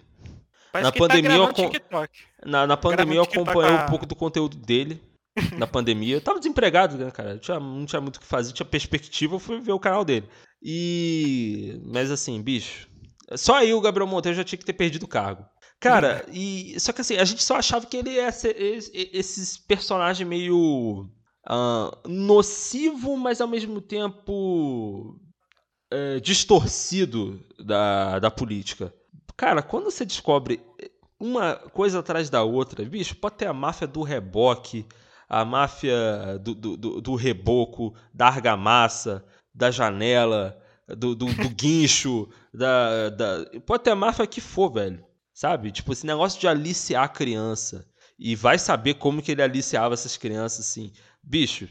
Parece 0.72 0.86
Na 0.86 0.92
que 0.92 0.98
ele 1.02 1.08
pandemia 1.08 1.38
tá 1.38 1.50
acom-. 1.50 2.06
Na, 2.46 2.66
na 2.66 2.76
pandemia 2.76 3.16
eu 3.18 3.22
acompanhei 3.24 3.74
um 3.74 3.86
pouco 3.86 4.06
do 4.06 4.14
conteúdo 4.16 4.56
dele. 4.56 5.02
Na 5.58 5.66
pandemia. 5.66 6.16
Eu 6.16 6.20
tava 6.20 6.38
desempregado, 6.38 6.96
né, 6.98 7.10
cara? 7.10 7.38
Tinha, 7.38 7.58
não 7.58 7.86
tinha 7.86 8.00
muito 8.02 8.16
o 8.16 8.20
que 8.20 8.26
fazer, 8.26 8.52
tinha 8.52 8.66
perspectiva, 8.66 9.34
eu 9.34 9.38
fui 9.38 9.60
ver 9.60 9.72
o 9.72 9.80
canal 9.80 10.04
dele. 10.04 10.28
E. 10.62 11.80
Mas 11.86 12.10
assim, 12.10 12.40
bicho. 12.42 12.86
Só 13.34 13.54
aí 13.56 13.72
o 13.72 13.80
Gabriel 13.80 14.06
Monteiro 14.06 14.36
já 14.36 14.44
tinha 14.44 14.58
que 14.58 14.64
ter 14.64 14.74
perdido 14.74 15.04
o 15.04 15.08
cargo. 15.08 15.44
Cara, 15.80 16.24
e. 16.32 16.78
Só 16.78 16.92
que 16.92 17.00
assim, 17.00 17.16
a 17.16 17.24
gente 17.24 17.42
só 17.42 17.56
achava 17.56 17.86
que 17.86 17.96
ele 17.96 18.10
ia 18.10 18.30
ser 18.30 18.60
esse- 18.60 19.10
esses 19.12 19.56
personagens 19.58 20.26
meio. 20.28 21.08
ah, 21.48 21.90
nocivo, 22.06 23.16
mas 23.16 23.40
ao 23.40 23.48
mesmo 23.48 23.80
tempo. 23.80 25.18
É, 25.92 26.20
distorcido 26.20 27.44
da, 27.58 28.18
da 28.18 28.30
política. 28.30 28.92
Cara, 29.36 29.62
quando 29.62 29.84
você 29.84 30.04
descobre 30.04 30.60
uma 31.20 31.54
coisa 31.54 32.00
atrás 32.00 32.30
da 32.30 32.42
outra, 32.42 32.84
bicho, 32.84 33.14
pode 33.16 33.36
ter 33.36 33.46
a 33.46 33.52
máfia 33.52 33.86
do 33.86 34.02
reboque, 34.02 34.86
a 35.28 35.44
máfia 35.44 36.38
do, 36.40 36.54
do, 36.54 36.76
do, 36.76 37.00
do 37.00 37.14
reboco, 37.14 37.94
da 38.12 38.26
argamassa, 38.26 39.24
da 39.54 39.70
janela, 39.70 40.58
do, 40.88 41.14
do, 41.14 41.26
do 41.26 41.48
guincho, 41.54 42.28
da, 42.52 43.10
da. 43.10 43.46
Pode 43.66 43.84
ter 43.84 43.90
a 43.90 43.96
máfia 43.96 44.26
que 44.26 44.40
for, 44.40 44.72
velho. 44.72 45.04
Sabe? 45.34 45.72
Tipo, 45.72 45.92
esse 45.92 46.06
negócio 46.06 46.40
de 46.40 46.48
aliciar 46.48 47.04
a 47.04 47.08
criança. 47.08 47.86
E 48.18 48.36
vai 48.36 48.58
saber 48.58 48.94
como 48.94 49.22
que 49.22 49.32
ele 49.32 49.42
aliciava 49.42 49.94
essas 49.94 50.16
crianças, 50.16 50.66
assim. 50.66 50.92
Bicho, 51.22 51.68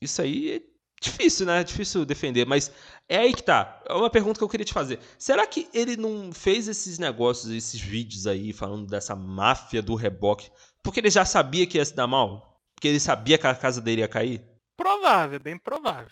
isso 0.00 0.20
aí 0.20 0.52
é 0.56 0.71
difícil, 1.02 1.46
né? 1.46 1.62
Difícil 1.64 2.04
defender, 2.04 2.46
mas 2.46 2.70
é 3.08 3.18
aí 3.18 3.34
que 3.34 3.42
tá. 3.42 3.82
É 3.88 3.94
uma 3.94 4.10
pergunta 4.10 4.38
que 4.38 4.44
eu 4.44 4.48
queria 4.48 4.64
te 4.64 4.72
fazer. 4.72 4.98
Será 5.18 5.46
que 5.46 5.68
ele 5.74 5.96
não 5.96 6.32
fez 6.32 6.68
esses 6.68 6.98
negócios, 6.98 7.52
esses 7.52 7.80
vídeos 7.80 8.26
aí, 8.26 8.52
falando 8.52 8.86
dessa 8.86 9.14
máfia 9.14 9.82
do 9.82 9.94
reboque, 9.94 10.50
porque 10.82 11.00
ele 11.00 11.10
já 11.10 11.24
sabia 11.24 11.66
que 11.66 11.78
ia 11.78 11.84
se 11.84 11.94
dar 11.94 12.06
mal? 12.06 12.60
Porque 12.74 12.88
ele 12.88 13.00
sabia 13.00 13.38
que 13.38 13.46
a 13.46 13.54
casa 13.54 13.80
dele 13.80 14.00
ia 14.00 14.08
cair? 14.08 14.44
Provável, 14.76 15.38
bem 15.38 15.56
provável. 15.58 16.10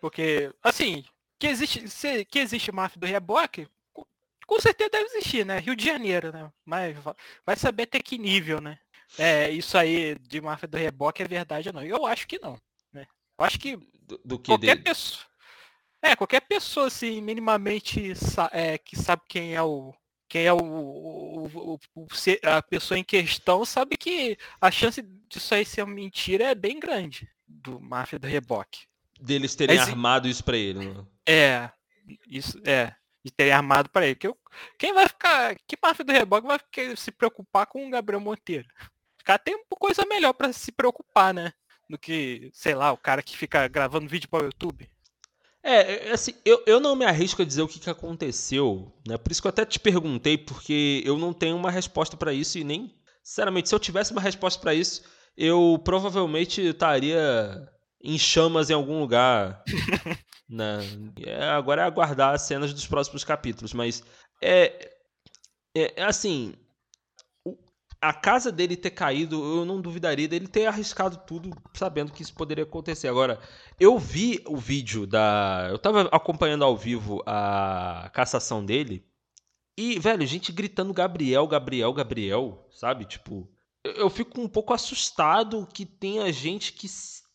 Porque, 0.00 0.52
assim, 0.62 1.04
que 1.38 1.46
existe, 1.46 1.84
que 2.26 2.38
existe 2.38 2.72
máfia 2.72 3.00
do 3.00 3.06
reboque, 3.06 3.68
com- 4.46 4.60
certeza 4.60 4.90
deve 4.90 5.04
existir, 5.06 5.46
né? 5.46 5.58
Rio 5.58 5.76
de 5.76 5.84
Janeiro, 5.84 6.32
né? 6.32 6.50
Mas 6.64 6.96
va- 6.98 7.16
vai 7.46 7.56
saber 7.56 7.84
até 7.84 8.00
que 8.00 8.18
nível, 8.18 8.60
né? 8.60 8.78
É, 9.18 9.50
isso 9.50 9.76
aí 9.78 10.16
de 10.18 10.40
máfia 10.40 10.68
do 10.68 10.76
reboque 10.76 11.22
é 11.22 11.28
verdade 11.28 11.68
ou 11.68 11.74
não? 11.74 11.82
Eu 11.82 12.04
acho 12.06 12.26
que 12.26 12.38
não, 12.38 12.58
né? 12.92 13.06
Eu 13.38 13.44
acho 13.44 13.58
que 13.58 13.78
Do, 14.10 14.20
do 14.24 14.38
que 14.38 14.46
qualquer 14.50 14.74
dele? 14.76 14.82
pessoa. 14.82 15.24
É, 16.02 16.16
qualquer 16.16 16.40
pessoa, 16.40 16.86
assim, 16.86 17.20
minimamente 17.20 18.12
é, 18.52 18.78
que 18.78 18.96
sabe 18.96 19.22
quem 19.28 19.54
é 19.54 19.62
o. 19.62 19.94
Quem 20.28 20.44
é 20.46 20.52
o, 20.52 20.58
o- 20.58 21.76
o- 21.96 22.06
a 22.44 22.62
pessoa 22.62 22.96
em 22.98 23.02
questão 23.04 23.64
sabe 23.64 23.96
que 23.96 24.38
a 24.60 24.70
chance 24.70 25.02
disso 25.28 25.54
aí 25.54 25.64
ser 25.66 25.82
uma 25.82 25.92
mentira 25.94 26.44
é 26.44 26.54
bem 26.54 26.78
grande 26.78 27.28
do 27.46 27.80
máfia 27.80 28.16
do 28.18 28.28
reboque. 28.28 28.86
Deles 29.20 29.54
terem 29.56 29.76
Mas- 29.76 29.88
armado 29.88 30.28
isso 30.28 30.44
pra 30.44 30.56
ele. 30.56 30.86
Né? 30.94 31.04
É, 31.28 31.70
isso 32.28 32.60
é. 32.64 32.94
De 33.24 33.30
ter 33.32 33.50
armado 33.50 33.90
para 33.90 34.06
ele. 34.06 34.14
Que 34.14 34.28
eu- 34.28 34.38
quem 34.78 34.94
vai 34.94 35.06
ficar. 35.08 35.54
Que 35.66 35.76
máfia 35.82 36.04
do 36.04 36.12
reboque 36.12 36.46
vai 36.46 36.58
ficar- 36.58 36.96
se 36.96 37.10
preocupar 37.10 37.66
com 37.66 37.86
o 37.86 37.90
Gabriel 37.90 38.20
Monteiro? 38.20 38.66
O 39.20 39.24
cara 39.24 39.38
tem 39.38 39.60
coisa 39.78 40.06
melhor 40.06 40.32
para 40.32 40.52
se 40.52 40.70
preocupar, 40.72 41.34
né? 41.34 41.52
Do 41.90 41.98
que, 41.98 42.50
sei 42.54 42.72
lá, 42.72 42.92
o 42.92 42.96
cara 42.96 43.20
que 43.20 43.36
fica 43.36 43.66
gravando 43.66 44.08
vídeo 44.08 44.28
para 44.28 44.44
o 44.44 44.46
YouTube. 44.46 44.88
É, 45.60 46.08
é, 46.08 46.12
assim, 46.12 46.34
eu, 46.44 46.62
eu 46.64 46.78
não 46.78 46.94
me 46.94 47.04
arrisco 47.04 47.42
a 47.42 47.44
dizer 47.44 47.62
o 47.62 47.68
que, 47.68 47.80
que 47.80 47.90
aconteceu, 47.90 48.92
né? 49.06 49.18
Por 49.18 49.32
isso 49.32 49.42
que 49.42 49.48
eu 49.48 49.50
até 49.50 49.64
te 49.64 49.80
perguntei, 49.80 50.38
porque 50.38 51.02
eu 51.04 51.18
não 51.18 51.32
tenho 51.32 51.56
uma 51.56 51.68
resposta 51.68 52.16
pra 52.16 52.32
isso 52.32 52.58
e 52.58 52.64
nem, 52.64 52.94
sinceramente, 53.24 53.68
se 53.68 53.74
eu 53.74 53.80
tivesse 53.80 54.12
uma 54.12 54.20
resposta 54.20 54.60
pra 54.60 54.72
isso, 54.72 55.02
eu 55.36 55.80
provavelmente 55.84 56.60
estaria 56.62 57.68
em 58.00 58.16
chamas 58.16 58.70
em 58.70 58.74
algum 58.74 59.00
lugar. 59.00 59.64
né? 60.48 60.78
É, 61.26 61.44
agora 61.44 61.82
é 61.82 61.84
aguardar 61.84 62.34
as 62.34 62.42
cenas 62.42 62.72
dos 62.72 62.86
próximos 62.86 63.24
capítulos, 63.24 63.74
mas 63.74 64.02
é, 64.40 64.92
é, 65.76 66.00
é 66.00 66.04
assim, 66.04 66.54
a 68.00 68.12
casa 68.14 68.50
dele 68.50 68.76
ter 68.76 68.90
caído, 68.90 69.36
eu 69.36 69.64
não 69.64 69.80
duvidaria 69.80 70.26
dele 70.26 70.48
ter 70.48 70.66
arriscado 70.66 71.18
tudo 71.26 71.50
sabendo 71.74 72.12
que 72.12 72.22
isso 72.22 72.32
poderia 72.32 72.64
acontecer. 72.64 73.08
Agora, 73.08 73.38
eu 73.78 73.98
vi 73.98 74.42
o 74.46 74.56
vídeo 74.56 75.06
da. 75.06 75.68
Eu 75.70 75.78
tava 75.78 76.02
acompanhando 76.10 76.64
ao 76.64 76.76
vivo 76.76 77.22
a 77.26 78.10
cassação 78.14 78.64
dele. 78.64 79.04
E, 79.76 79.98
velho, 79.98 80.26
gente 80.26 80.52
gritando 80.52 80.94
Gabriel, 80.94 81.46
Gabriel, 81.46 81.92
Gabriel, 81.92 82.66
sabe? 82.70 83.04
Tipo, 83.04 83.48
eu, 83.84 84.10
fico 84.10 84.40
um 84.40 84.48
pouco 84.48 84.72
assustado 84.72 85.66
que 85.72 85.84
tenha 85.86 86.30
gente 86.32 86.72
que, 86.72 86.86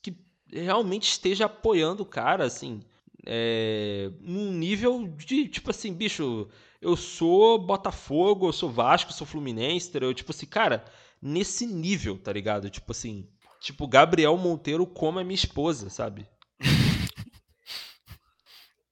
que 0.01 0.15
realmente 0.51 1.09
esteja 1.09 1.45
apoiando 1.45 2.03
o 2.03 2.07
cara, 2.07 2.43
assim. 2.43 2.81
É, 3.25 4.11
num 4.19 4.51
nível 4.51 5.07
de, 5.07 5.47
tipo 5.47 5.71
assim, 5.71 5.93
bicho, 5.93 6.47
eu 6.85 6.95
sou 6.95 7.57
Botafogo, 7.57 8.47
eu 8.47 8.53
sou 8.53 8.69
Vasco, 8.69 9.09
eu 9.11 9.15
sou 9.15 9.25
Fluminense, 9.25 9.89
entendeu? 9.89 10.13
Tipo 10.13 10.31
assim, 10.31 10.45
cara, 10.45 10.85
nesse 11.19 11.65
nível, 11.65 12.17
tá 12.17 12.31
ligado? 12.31 12.69
Tipo 12.69 12.91
assim, 12.91 13.27
tipo, 13.59 13.87
Gabriel 13.87 14.37
Monteiro 14.37 14.85
como 14.85 15.19
é 15.19 15.23
minha 15.23 15.33
esposa, 15.33 15.89
sabe? 15.89 16.29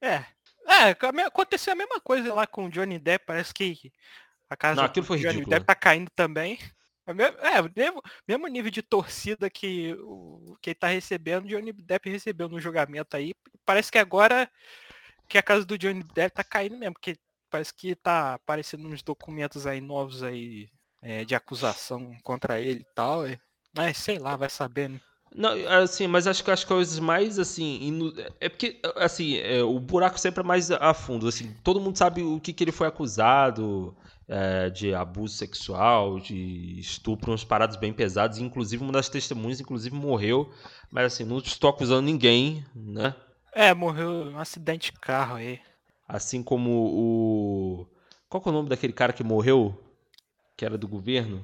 é. 0.01 0.25
É, 0.65 0.89
aconteceu 1.25 1.73
a 1.73 1.75
mesma 1.75 1.99
coisa 1.99 2.33
lá 2.33 2.47
com 2.47 2.65
o 2.65 2.69
Johnny 2.69 2.97
Depp, 2.97 3.25
parece 3.27 3.53
que 3.53 3.91
a 4.49 4.57
casa 4.57 4.81
Não, 4.81 4.85
aquilo 4.85 5.05
foi 5.05 5.17
Johnny 5.17 5.33
ridículo. 5.33 5.51
Depp 5.51 5.65
tá 5.67 5.75
caindo 5.75 6.09
também. 6.15 6.57
É, 7.05 7.61
mesmo, 7.79 8.01
mesmo 8.27 8.47
nível 8.47 8.71
de 8.71 8.81
torcida 8.81 9.49
que 9.49 9.93
o 9.99 10.57
que 10.61 10.71
ele 10.71 10.75
tá 10.75 10.87
recebendo, 10.87 11.47
Johnny 11.47 11.71
Depp 11.71 12.09
recebeu 12.09 12.49
no 12.49 12.59
julgamento 12.59 13.15
aí. 13.15 13.33
Parece 13.65 13.91
que 13.91 13.99
agora 13.99 14.49
que 15.27 15.37
a 15.37 15.43
casa 15.43 15.63
do 15.63 15.77
Johnny 15.77 16.03
Depp 16.03 16.33
tá 16.33 16.43
caindo 16.43 16.77
mesmo, 16.77 16.93
porque 16.93 17.17
parece 17.53 17.71
que 17.71 17.93
tá 17.93 18.33
aparecendo 18.33 18.87
uns 18.87 19.03
documentos 19.03 19.67
aí 19.67 19.79
novos 19.79 20.23
aí 20.23 20.67
é, 21.03 21.23
de 21.23 21.35
acusação 21.35 22.17
contra 22.23 22.59
ele 22.59 22.79
e 22.79 22.95
tal. 22.95 23.25
Mas 23.77 23.97
sei 23.97 24.17
lá, 24.17 24.35
vai 24.35 24.49
saber, 24.49 24.89
né? 24.89 24.99
Não, 25.35 25.51
assim, 25.69 26.07
mas 26.07 26.25
acho 26.25 26.43
que 26.43 26.49
as 26.49 26.63
coisas 26.63 26.97
mais 26.97 27.37
assim. 27.37 27.79
Inu... 27.81 28.11
É 28.39 28.49
porque, 28.49 28.79
assim, 28.95 29.37
é, 29.37 29.61
o 29.61 29.79
buraco 29.79 30.19
sempre 30.19 30.41
é 30.41 30.43
mais 30.43 30.71
a 30.71 30.93
fundo. 30.95 31.27
Assim, 31.27 31.55
todo 31.63 31.79
mundo 31.79 31.97
sabe 31.97 32.23
o 32.23 32.39
que, 32.39 32.53
que 32.53 32.63
ele 32.63 32.71
foi 32.71 32.87
acusado 32.87 33.95
é, 34.27 34.69
de 34.71 34.93
abuso 34.93 35.35
sexual, 35.35 36.19
de 36.19 36.79
estupro, 36.79 37.31
uns 37.31 37.43
parados 37.43 37.77
bem 37.77 37.93
pesados. 37.93 38.39
Inclusive, 38.39 38.83
uma 38.83 38.93
das 38.93 39.09
testemunhas, 39.09 39.59
inclusive, 39.59 39.95
morreu. 39.95 40.51
Mas 40.91 41.13
assim, 41.13 41.23
não 41.23 41.37
estou 41.37 41.69
acusando 41.69 42.01
ninguém, 42.01 42.65
né? 42.75 43.15
É, 43.53 43.73
morreu 43.73 44.09
um 44.09 44.39
acidente 44.39 44.91
de 44.91 44.99
carro 44.99 45.35
aí. 45.35 45.59
Assim 46.13 46.43
como 46.43 46.69
o. 46.69 47.87
Qual 48.29 48.39
que 48.39 48.47
é 48.47 48.51
o 48.51 48.53
nome 48.53 48.69
daquele 48.69 48.93
cara 48.93 49.11
que 49.11 49.23
morreu? 49.23 49.75
Que 50.55 50.63
era 50.63 50.77
do 50.77 50.87
governo? 50.87 51.43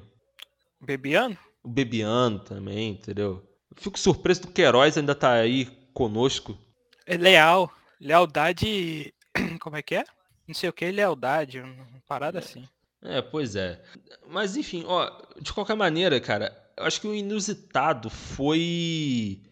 Bebiano? 0.80 1.36
O 1.60 1.68
Bebiano 1.68 2.38
também, 2.38 2.92
entendeu? 2.92 3.44
Eu 3.68 3.82
fico 3.82 3.98
surpreso 3.98 4.42
do 4.42 4.52
Queiroz 4.52 4.96
ainda 4.96 5.12
tá 5.12 5.32
aí 5.32 5.64
conosco. 5.92 6.56
É 7.04 7.16
leal. 7.16 7.68
Lealdade. 8.00 9.12
Como 9.60 9.76
é 9.76 9.82
que 9.82 9.96
é? 9.96 10.04
Não 10.46 10.54
sei 10.54 10.68
o 10.68 10.72
que, 10.72 10.88
lealdade. 10.88 11.58
Uma 11.58 12.00
parada 12.06 12.38
é. 12.38 12.40
assim. 12.40 12.62
É, 13.02 13.20
pois 13.20 13.56
é. 13.56 13.82
Mas 14.28 14.56
enfim, 14.56 14.84
ó, 14.86 15.10
de 15.40 15.52
qualquer 15.52 15.74
maneira, 15.74 16.20
cara, 16.20 16.56
eu 16.76 16.84
acho 16.84 17.00
que 17.00 17.08
o 17.08 17.14
inusitado 17.14 18.08
foi 18.08 19.42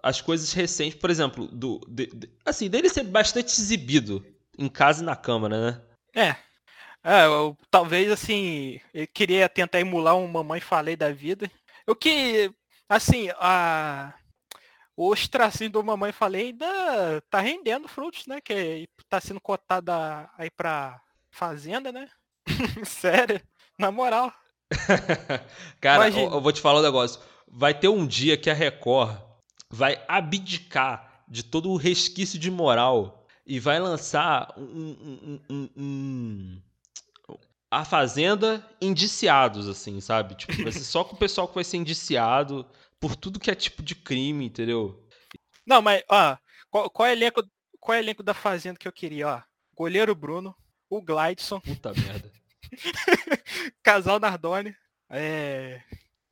as 0.00 0.20
coisas 0.20 0.52
recentes, 0.52 0.96
por 0.96 1.10
exemplo, 1.10 1.48
do, 1.48 1.80
de, 1.88 2.06
de, 2.06 2.30
assim, 2.44 2.70
dele 2.70 2.88
ser 2.88 3.02
bastante 3.02 3.48
exibido 3.48 4.24
em 4.58 4.68
casa 4.68 5.02
e 5.02 5.06
na 5.06 5.16
câmara, 5.16 5.70
né? 5.70 5.82
É. 6.14 6.50
É, 7.02 7.24
eu, 7.24 7.56
talvez 7.70 8.10
assim, 8.10 8.78
ele 8.92 9.06
queria 9.06 9.48
tentar 9.48 9.80
emular 9.80 10.16
um 10.16 10.28
Mamãe 10.28 10.60
Falei 10.60 10.96
da 10.96 11.10
vida. 11.10 11.50
O 11.86 11.94
que, 11.94 12.52
assim, 12.88 13.30
a, 13.38 14.12
o 14.94 15.08
ostracinho 15.08 15.70
do 15.70 15.82
Mamãe 15.82 16.12
Falei 16.12 16.48
ainda 16.48 17.22
tá 17.30 17.40
rendendo 17.40 17.88
frutos, 17.88 18.26
né? 18.26 18.40
Que 18.40 18.86
tá 19.08 19.18
sendo 19.18 19.40
cotada 19.40 20.28
aí 20.36 20.50
pra 20.50 21.00
Fazenda, 21.30 21.90
né? 21.90 22.06
Sério, 22.84 23.40
na 23.78 23.90
moral. 23.90 24.32
Cara, 25.80 26.10
eu, 26.10 26.32
eu 26.32 26.40
vou 26.40 26.52
te 26.52 26.60
falar 26.60 26.80
um 26.80 26.82
negócio. 26.82 27.20
Vai 27.48 27.72
ter 27.72 27.88
um 27.88 28.06
dia 28.06 28.36
que 28.36 28.50
a 28.50 28.54
Record 28.54 29.16
vai 29.70 30.04
abdicar 30.06 31.24
de 31.26 31.42
todo 31.42 31.70
o 31.70 31.76
resquício 31.76 32.38
de 32.38 32.50
moral 32.50 33.19
e 33.50 33.58
vai 33.58 33.80
lançar 33.80 34.54
um, 34.56 35.40
um, 35.50 35.68
um, 35.76 36.62
a 37.68 37.84
Fazenda 37.84 38.64
indiciados, 38.80 39.68
assim, 39.68 40.00
sabe? 40.00 40.36
Tipo, 40.36 40.62
vai 40.62 40.70
ser 40.70 40.84
só 40.84 41.02
com 41.02 41.16
o 41.16 41.18
pessoal 41.18 41.48
que 41.48 41.56
vai 41.56 41.64
ser 41.64 41.78
indiciado 41.78 42.64
por 43.00 43.16
tudo 43.16 43.40
que 43.40 43.50
é 43.50 43.54
tipo 43.56 43.82
de 43.82 43.96
crime, 43.96 44.44
entendeu? 44.44 45.04
Não, 45.66 45.82
mas, 45.82 46.04
ó, 46.08 46.38
qual, 46.70 46.88
qual, 46.90 47.08
é, 47.08 47.12
elenco, 47.12 47.42
qual 47.80 47.96
é 47.96 47.98
o 47.98 48.04
elenco 48.04 48.22
da 48.22 48.34
Fazenda 48.34 48.78
que 48.78 48.86
eu 48.86 48.92
queria, 48.92 49.26
ó? 49.26 49.42
Goleiro 49.74 50.14
Bruno, 50.14 50.54
o 50.88 51.02
Glideson. 51.02 51.58
Puta 51.58 51.92
merda. 51.92 52.30
Casal 53.82 54.20
Nardoni, 54.20 54.76
é, 55.10 55.82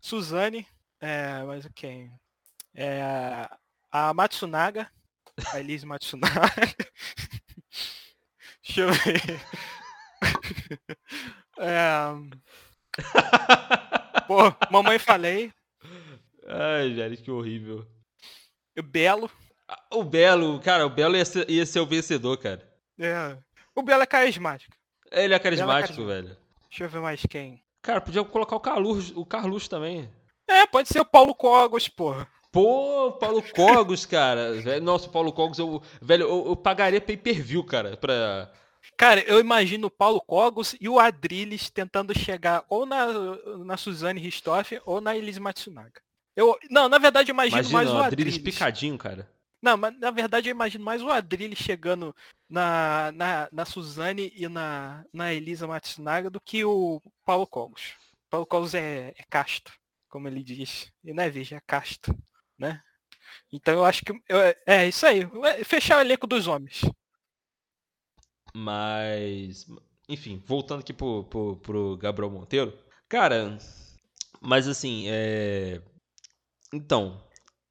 Suzane, 0.00 0.64
é, 1.00 1.42
mas 1.42 1.68
quem? 1.74 2.12
É, 2.72 3.48
a 3.90 4.14
Matsunaga, 4.14 4.88
a 5.52 5.60
Elise 5.60 5.86
Matsunaga. 5.86 6.30
Deixa 8.64 8.80
eu 8.82 8.92
ver. 8.92 9.40
É... 11.60 11.90
Pô, 14.28 14.36
mamãe 14.70 14.96
falei. 14.96 15.52
Ai, 16.46 16.94
velho, 16.94 17.16
que 17.16 17.30
horrível. 17.32 17.84
O 18.78 18.82
Belo. 18.82 19.28
O 19.92 20.04
Belo, 20.04 20.60
cara, 20.60 20.86
o 20.86 20.90
Belo 20.90 21.16
ia 21.16 21.24
ser, 21.24 21.48
ia 21.50 21.66
ser 21.66 21.80
o 21.80 21.86
vencedor, 21.86 22.36
cara. 22.36 22.62
É. 22.98 23.36
O 23.74 23.82
Belo 23.82 24.02
é 24.02 24.06
carismático. 24.06 24.76
Ele 25.10 25.34
é 25.34 25.38
carismático, 25.38 25.72
é 25.72 25.80
carismático. 25.80 26.06
velho. 26.06 26.36
Deixa 26.68 26.84
eu 26.84 26.88
ver 26.88 27.00
mais 27.00 27.22
quem. 27.28 27.62
Cara, 27.82 28.00
podia 28.00 28.22
colocar 28.24 28.54
o 28.56 28.60
Carlos, 28.60 29.10
o 29.16 29.26
Carlos 29.26 29.66
também. 29.66 30.08
É, 30.46 30.66
pode 30.66 30.88
ser 30.88 31.00
o 31.00 31.04
Paulo 31.04 31.34
Cogos, 31.34 31.88
porra. 31.88 32.28
Pô, 32.50 33.12
Paulo 33.12 33.42
Cogos, 33.54 34.06
cara. 34.06 34.80
Nossa, 34.80 35.08
Paulo 35.08 35.32
Cogos, 35.32 35.58
eu, 35.58 35.82
velho, 36.00 36.22
eu, 36.26 36.46
eu 36.46 36.56
pagaria 36.56 37.00
pay 37.00 37.16
per 37.16 37.42
view, 37.42 37.62
cara, 37.62 37.96
pra. 37.96 38.50
Cara, 38.96 39.20
eu 39.22 39.38
imagino 39.38 39.88
o 39.88 39.90
Paulo 39.90 40.20
Cogos 40.20 40.74
e 40.80 40.88
o 40.88 40.98
Adrilles 40.98 41.68
tentando 41.68 42.18
chegar 42.18 42.64
ou 42.68 42.86
na, 42.86 43.06
na 43.64 43.76
Suzane 43.76 44.20
Ristoff 44.20 44.80
ou 44.86 45.00
na 45.00 45.16
Elise 45.16 45.38
Matsunaga. 45.38 46.00
Eu, 46.34 46.58
não, 46.70 46.88
na 46.88 46.98
verdade 46.98 47.30
eu 47.30 47.34
imagino 47.34 47.60
Imagina, 47.60 47.76
mais 47.76 47.90
o 47.90 47.96
Adrilles. 47.98 48.34
Adrilles 48.34 48.38
picadinho, 48.38 48.96
cara. 48.96 49.28
Não, 49.60 49.76
mas 49.76 49.98
na 49.98 50.10
verdade 50.10 50.48
eu 50.48 50.52
imagino 50.52 50.84
mais 50.84 51.02
o 51.02 51.10
Adrilles 51.10 51.58
chegando 51.58 52.14
na, 52.48 53.12
na, 53.12 53.48
na 53.52 53.64
Suzane 53.64 54.32
e 54.34 54.48
na, 54.48 55.04
na 55.12 55.34
Elisa 55.34 55.66
Matsunaga 55.66 56.30
do 56.30 56.40
que 56.40 56.64
o 56.64 57.02
Paulo 57.24 57.46
Cogos. 57.46 57.94
Paulo 58.30 58.46
Cogos 58.46 58.74
é, 58.74 59.12
é 59.16 59.24
casto, 59.28 59.72
como 60.08 60.28
ele 60.28 60.42
diz. 60.42 60.90
E 61.04 61.12
não 61.12 61.22
é 61.22 61.28
veja, 61.28 61.56
é 61.56 61.60
casto 61.60 62.16
né? 62.58 62.82
Então 63.52 63.74
eu 63.74 63.84
acho 63.84 64.04
que 64.04 64.12
eu, 64.28 64.38
é 64.66 64.88
isso 64.88 65.06
aí, 65.06 65.22
fechar 65.64 65.98
o 65.98 66.00
elenco 66.00 66.26
dos 66.26 66.46
homens. 66.46 66.82
Mas, 68.54 69.66
enfim, 70.08 70.42
voltando 70.44 70.80
aqui 70.80 70.92
pro, 70.92 71.24
pro, 71.24 71.56
pro 71.56 71.96
Gabriel 71.96 72.30
Monteiro, 72.30 72.76
cara, 73.08 73.56
mas 74.40 74.66
assim, 74.66 75.04
é... 75.08 75.80
então, 76.72 77.24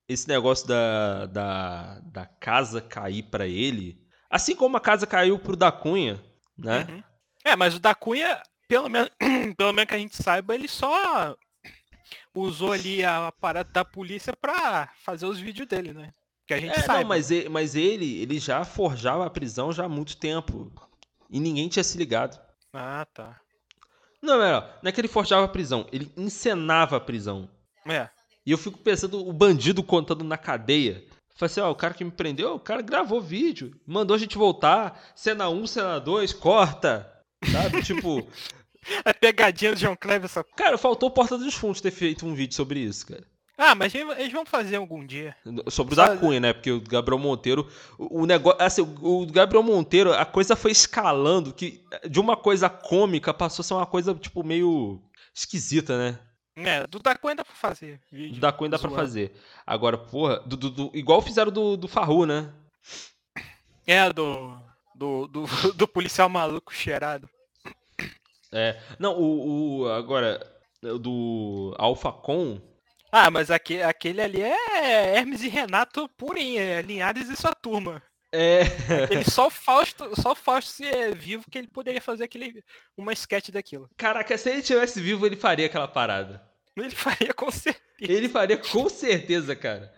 esse 0.08 0.28
negócio 0.28 0.68
da, 0.68 1.26
da, 1.26 2.00
da 2.00 2.26
casa 2.26 2.82
cair 2.82 3.24
para 3.24 3.48
ele, 3.48 4.02
assim 4.30 4.56
como 4.56 4.78
a 4.78 4.82
casa 4.82 5.06
caiu 5.06 5.38
pro 5.38 5.56
da 5.56 5.72
Cunha, 5.72 6.24
né? 6.58 6.88
Uhum. 6.90 7.04
É, 7.44 7.56
mas 7.56 7.76
o 7.76 7.80
da 7.80 7.94
Cunha, 7.94 8.42
pelo 8.68 8.90
menos, 8.90 9.10
pelo 9.58 9.74
menos 9.74 9.90
que 9.90 9.96
a 9.96 10.00
gente 10.00 10.16
saiba, 10.16 10.56
ele 10.56 10.68
só 10.68 11.36
usou 12.40 12.72
ali 12.72 13.04
a 13.04 13.32
parada 13.32 13.70
da 13.72 13.86
polícia 13.86 14.34
pra 14.36 14.90
fazer 15.04 15.26
os 15.26 15.40
vídeos 15.40 15.68
dele, 15.68 15.94
né? 15.94 16.14
Que 16.48 16.54
a 16.54 16.60
gente 16.60 16.78
é, 16.78 16.82
sabe. 16.82 17.02
Não, 17.02 17.10
mas, 17.10 17.30
ele, 17.30 17.50
mas 17.50 17.76
ele, 17.76 18.22
ele 18.22 18.40
já 18.40 18.64
forjava 18.64 19.26
a 19.26 19.30
prisão 19.30 19.72
já 19.72 19.86
há 19.86 19.90
muito 19.90 20.16
tempo. 20.18 20.72
E 21.30 21.40
ninguém 21.40 21.68
tinha 21.68 21.84
se 21.84 21.98
ligado. 21.98 22.40
Ah, 22.74 23.06
tá. 23.14 23.40
Não, 24.22 24.38
não, 24.38 24.62
não 24.82 24.90
é 24.90 24.92
que 24.92 25.00
ele 25.00 25.08
forjava 25.08 25.46
a 25.46 25.50
prisão, 25.50 25.86
ele 25.92 26.12
encenava 26.18 26.98
a 26.98 27.00
prisão. 27.00 27.50
É. 27.86 28.10
E 28.46 28.52
eu 28.52 28.58
fico 28.58 28.78
pensando, 28.80 29.28
o 29.28 29.34
bandido 29.34 29.84
contando 29.84 30.24
na 30.24 30.38
cadeia. 30.38 31.06
Falei 31.36 31.52
assim, 31.52 31.60
ó, 31.60 31.70
o 31.70 31.76
cara 31.76 31.94
que 31.94 32.04
me 32.04 32.12
prendeu, 32.12 32.56
o 32.56 32.60
cara 32.60 32.82
gravou 32.82 33.22
vídeo, 33.22 33.80
mandou 33.86 34.16
a 34.16 34.18
gente 34.18 34.38
voltar, 34.38 35.00
cena 35.16 35.50
1, 35.50 35.68
cena 35.68 36.00
2, 36.00 36.34
corta. 36.34 37.14
Sabe? 37.52 37.84
tipo, 37.86 38.28
a 39.04 39.14
pegadinha 39.14 39.74
do 39.74 39.80
João 39.80 39.96
Kleber 39.96 40.30
só. 40.30 40.44
Cara, 40.56 40.78
faltou 40.78 41.12
Porta 41.12 41.38
dos 41.38 41.54
Fundos 41.54 41.82
ter 41.82 41.92
feito 41.92 42.26
um 42.26 42.34
vídeo 42.34 42.56
sobre 42.56 42.80
isso, 42.80 43.08
cara. 43.08 43.24
Ah, 43.58 43.74
mas 43.74 43.96
eles 43.96 44.32
vão 44.32 44.46
fazer 44.46 44.76
algum 44.76 45.04
dia. 45.04 45.36
Sobre 45.68 45.94
o 45.94 45.98
da 45.98 46.16
Cunha, 46.16 46.40
né? 46.40 46.54
Porque 46.54 46.72
o 46.72 46.80
Gabriel 46.80 47.18
Monteiro. 47.18 47.68
O, 47.98 48.22
o 48.22 48.26
negócio. 48.28 48.62
Assim, 48.62 48.82
o 49.02 49.26
Gabriel 49.26 49.64
Monteiro, 49.64 50.14
a 50.14 50.26
coisa 50.26 50.56
foi 50.56 50.72
escalando 50.72 51.52
que 51.52 51.84
de 52.08 52.20
uma 52.20 52.38
coisa 52.38 52.70
cômica 52.70 53.34
passou 53.34 53.64
a 53.64 53.66
ser 53.66 53.74
uma 53.74 53.86
coisa, 53.88 54.14
tipo, 54.14 54.44
meio 54.44 55.02
esquisita, 55.34 55.98
né? 55.98 56.20
É, 56.56 56.86
do 56.86 57.00
da 57.00 57.16
Cunha 57.16 57.36
dá 57.36 57.44
pra 57.44 57.56
fazer. 57.56 58.00
Do 58.12 58.40
da 58.40 58.52
Cunha 58.52 58.70
dá 58.70 58.78
pra 58.78 58.92
fazer. 58.92 59.34
Agora, 59.66 59.98
porra, 59.98 60.40
do, 60.40 60.56
do, 60.56 60.70
do, 60.70 60.92
igual 60.94 61.22
fizeram 61.22 61.52
do, 61.52 61.76
do 61.76 61.88
Farru, 61.88 62.28
né? 62.28 62.54
É, 63.88 64.12
do, 64.14 64.56
do, 64.94 65.28
do, 65.28 65.46
do 65.74 65.88
policial 65.88 66.30
maluco 66.30 66.74
cheirado. 66.74 67.28
É. 68.52 68.80
Não, 69.00 69.14
o. 69.20 69.82
o 69.82 69.90
agora, 69.90 70.40
do 70.82 71.76
Alpha 71.78 72.12
Con 72.12 72.62
ah, 73.12 73.32
mas 73.32 73.50
aquele, 73.50 73.84
aquele 73.84 74.22
ali 74.22 74.42
é 74.42 75.16
Hermes 75.16 75.42
e 75.42 75.48
Renato 75.48 76.10
purinho, 76.18 76.60
é 76.60 76.82
Linhares 76.82 77.30
e 77.30 77.36
sua 77.36 77.54
turma. 77.54 78.04
É. 78.32 78.62
Ele 79.10 79.24
só 79.24 79.48
o 79.48 79.50
Fausto, 79.50 80.12
só 80.22 80.34
o 80.34 80.36
Fausto 80.36 80.72
se 80.72 80.86
é 80.86 81.12
vivo 81.12 81.50
que 81.50 81.58
ele 81.58 81.68
poderia 81.68 82.02
fazer 82.02 82.26
aquele 82.26 82.62
uma 82.98 83.14
sketch 83.14 83.50
daquilo. 83.50 83.90
Caraca, 83.96 84.38
se 84.38 84.50
ele 84.50 84.62
tivesse 84.62 85.00
vivo, 85.00 85.26
ele 85.26 85.38
faria 85.38 85.66
aquela 85.66 85.88
parada. 85.88 86.44
Ele 86.76 86.92
faria 86.96 87.34
com 87.34 87.50
certeza. 87.50 87.84
Ele 88.02 88.28
faria 88.28 88.58
com 88.58 88.90
certeza, 88.90 89.56
cara. 89.56 89.92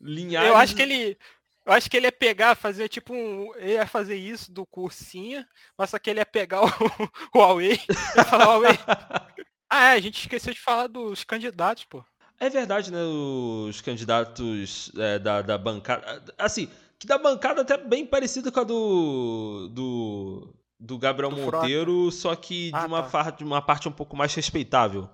Linhares. 0.00 0.50
Eu 0.50 0.56
acho 0.56 0.76
que 0.76 0.82
ele 0.82 1.16
eu 1.64 1.72
acho 1.72 1.90
que 1.90 1.96
ele 1.96 2.06
ia 2.06 2.12
pegar, 2.12 2.54
fazer 2.54 2.88
tipo 2.88 3.14
um. 3.14 3.54
Ele 3.56 3.72
ia 3.72 3.86
fazer 3.86 4.16
isso 4.16 4.50
do 4.52 4.66
cursinho, 4.66 5.44
mas 5.76 5.90
só 5.90 5.98
que 5.98 6.10
ele 6.10 6.20
ia 6.20 6.26
pegar 6.26 6.64
o, 6.64 6.66
o 7.34 7.38
Huawei 7.38 7.78
e 7.88 8.24
falar 8.24 8.46
Huawei. 8.46 8.78
Ah, 9.74 9.94
é, 9.94 9.96
a 9.96 10.00
gente 10.00 10.20
esqueceu 10.20 10.52
de 10.52 10.60
falar 10.60 10.86
dos 10.86 11.24
candidatos, 11.24 11.84
pô. 11.84 12.04
É 12.38 12.50
verdade, 12.50 12.92
né? 12.92 12.98
Os 13.02 13.80
candidatos 13.80 14.92
é, 14.98 15.18
da, 15.18 15.40
da 15.40 15.56
bancada. 15.56 16.22
Assim, 16.36 16.68
que 16.98 17.06
da 17.06 17.16
bancada 17.16 17.62
até 17.62 17.78
bem 17.78 18.04
parecida 18.04 18.52
com 18.52 18.60
a 18.60 18.64
do. 18.64 19.70
do, 19.72 20.54
do 20.78 20.98
Gabriel 20.98 21.30
do 21.30 21.38
Monteiro, 21.38 22.10
Frota. 22.10 22.16
só 22.16 22.36
que 22.36 22.70
de, 22.70 22.76
ah, 22.76 22.84
uma 22.84 23.02
tá. 23.02 23.30
de 23.30 23.44
uma 23.44 23.62
parte 23.62 23.88
um 23.88 23.92
pouco 23.92 24.14
mais 24.14 24.34
respeitável. 24.34 25.08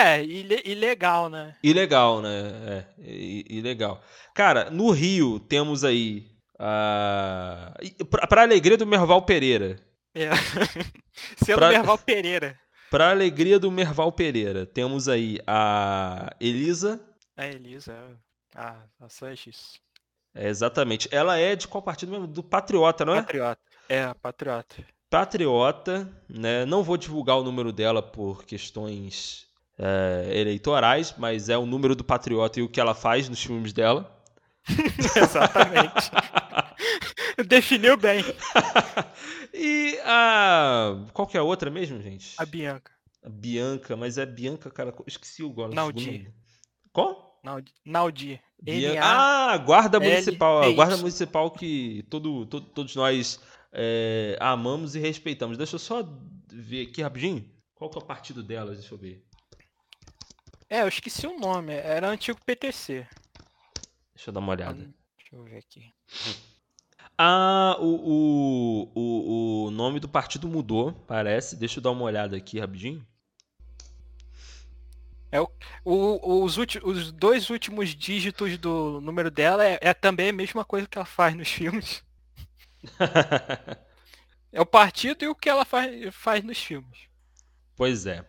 É, 0.00 0.24
ilegal, 0.24 1.28
né? 1.28 1.54
Ilegal, 1.62 2.22
né? 2.22 2.30
É, 2.66 2.84
ilegal. 3.48 4.02
Cara, 4.34 4.70
no 4.70 4.90
Rio 4.90 5.38
temos 5.38 5.84
aí. 5.84 6.26
Uh, 6.54 8.04
pra, 8.28 8.42
alegria 8.42 8.76
do 8.76 8.86
Merval 8.86 9.22
Pereira. 9.22 9.76
É. 10.14 10.30
Sendo 11.44 11.58
pra... 11.58 11.68
Merval 11.68 11.98
Pereira. 11.98 12.58
Para 12.90 13.10
alegria 13.10 13.58
do 13.58 13.70
Merval 13.70 14.10
Pereira, 14.10 14.66
temos 14.66 15.08
aí 15.08 15.38
a 15.46 16.34
Elisa. 16.40 17.00
A 17.36 17.46
Elisa, 17.46 17.94
a, 18.54 18.76
a 19.00 19.08
Sanches. 19.08 19.78
É, 20.34 20.48
exatamente. 20.48 21.08
Ela 21.12 21.38
é 21.38 21.54
de 21.54 21.68
qual 21.68 21.82
partido 21.82 22.10
mesmo? 22.10 22.26
Do 22.26 22.42
Patriota, 22.42 23.04
não 23.04 23.14
é? 23.14 23.22
Patriota. 23.22 23.60
É, 23.88 24.14
Patriota. 24.14 24.76
Patriota, 25.08 26.08
né? 26.28 26.64
Não 26.64 26.82
vou 26.82 26.96
divulgar 26.96 27.38
o 27.38 27.44
número 27.44 27.72
dela 27.72 28.02
por 28.02 28.44
questões 28.44 29.49
é, 29.80 30.38
eleitorais, 30.38 31.14
mas 31.16 31.48
é 31.48 31.56
o 31.56 31.64
número 31.64 31.96
do 31.96 32.04
Patriota 32.04 32.60
e 32.60 32.62
o 32.62 32.68
que 32.68 32.78
ela 32.78 32.94
faz 32.94 33.28
nos 33.28 33.42
filmes 33.42 33.72
dela. 33.72 34.14
Exatamente. 35.16 36.10
Definiu 37.48 37.96
bem. 37.96 38.22
e 39.54 39.98
a. 40.04 41.06
Qual 41.14 41.26
que 41.26 41.38
é 41.38 41.40
a 41.40 41.42
outra 41.42 41.70
mesmo, 41.70 42.00
gente? 42.02 42.34
A 42.36 42.44
Bianca. 42.44 42.92
A 43.24 43.28
Bianca, 43.30 43.96
mas 43.96 44.18
é 44.18 44.26
Bianca, 44.26 44.70
cara. 44.70 44.94
Esqueci 45.06 45.42
o 45.42 45.50
gol. 45.50 45.68
Naudi. 45.68 46.30
Qual? 46.92 47.40
Naudi. 47.84 48.38
Bianca... 48.62 49.00
Ah, 49.02 49.56
guarda 49.56 49.98
municipal. 49.98 50.62
A 50.62 50.70
guarda 50.72 50.98
municipal 50.98 51.50
que 51.50 52.04
todo, 52.10 52.44
todo, 52.44 52.66
todos 52.66 52.94
nós 52.94 53.40
é, 53.72 54.36
amamos 54.38 54.94
e 54.94 54.98
respeitamos. 54.98 55.56
Deixa 55.56 55.76
eu 55.76 55.78
só 55.78 56.06
ver 56.52 56.88
aqui 56.88 57.00
rapidinho. 57.00 57.50
Qual 57.74 57.88
que 57.88 57.98
é 57.98 58.02
o 58.02 58.04
partido 58.04 58.42
dela? 58.42 58.74
Deixa 58.74 58.92
eu 58.92 58.98
ver. 58.98 59.24
É, 60.70 60.82
eu 60.82 60.88
esqueci 60.88 61.26
o 61.26 61.36
nome. 61.36 61.74
Era 61.74 62.08
antigo 62.08 62.38
PTC. 62.46 63.04
Deixa 64.14 64.30
eu 64.30 64.32
dar 64.32 64.38
uma 64.38 64.52
olhada. 64.52 64.88
Deixa 65.18 65.34
eu 65.34 65.42
ver 65.42 65.58
aqui. 65.58 65.92
Ah, 67.18 67.76
o, 67.80 67.84
o, 67.84 68.92
o, 68.94 69.64
o 69.66 69.70
nome 69.72 69.98
do 69.98 70.08
partido 70.08 70.46
mudou, 70.46 70.92
parece. 71.08 71.56
Deixa 71.56 71.80
eu 71.80 71.82
dar 71.82 71.90
uma 71.90 72.04
olhada 72.04 72.36
aqui 72.36 72.60
rapidinho. 72.60 73.04
É 75.32 75.40
o, 75.40 75.50
o, 75.84 76.44
os, 76.44 76.56
os 76.56 77.10
dois 77.10 77.50
últimos 77.50 77.88
dígitos 77.90 78.56
do 78.56 79.00
número 79.00 79.30
dela 79.30 79.66
é, 79.66 79.78
é, 79.80 79.92
também 79.92 80.28
a 80.28 80.32
mesma 80.32 80.64
coisa 80.64 80.86
que 80.86 80.96
ela 80.96 81.04
faz 81.04 81.34
nos 81.34 81.48
filmes. 81.48 82.02
é 84.52 84.60
o 84.60 84.66
partido 84.66 85.24
e 85.24 85.28
o 85.28 85.34
que 85.34 85.48
ela 85.48 85.64
faz, 85.64 86.14
faz 86.14 86.44
nos 86.44 86.58
filmes. 86.58 87.08
Pois 87.76 88.06
é. 88.06 88.24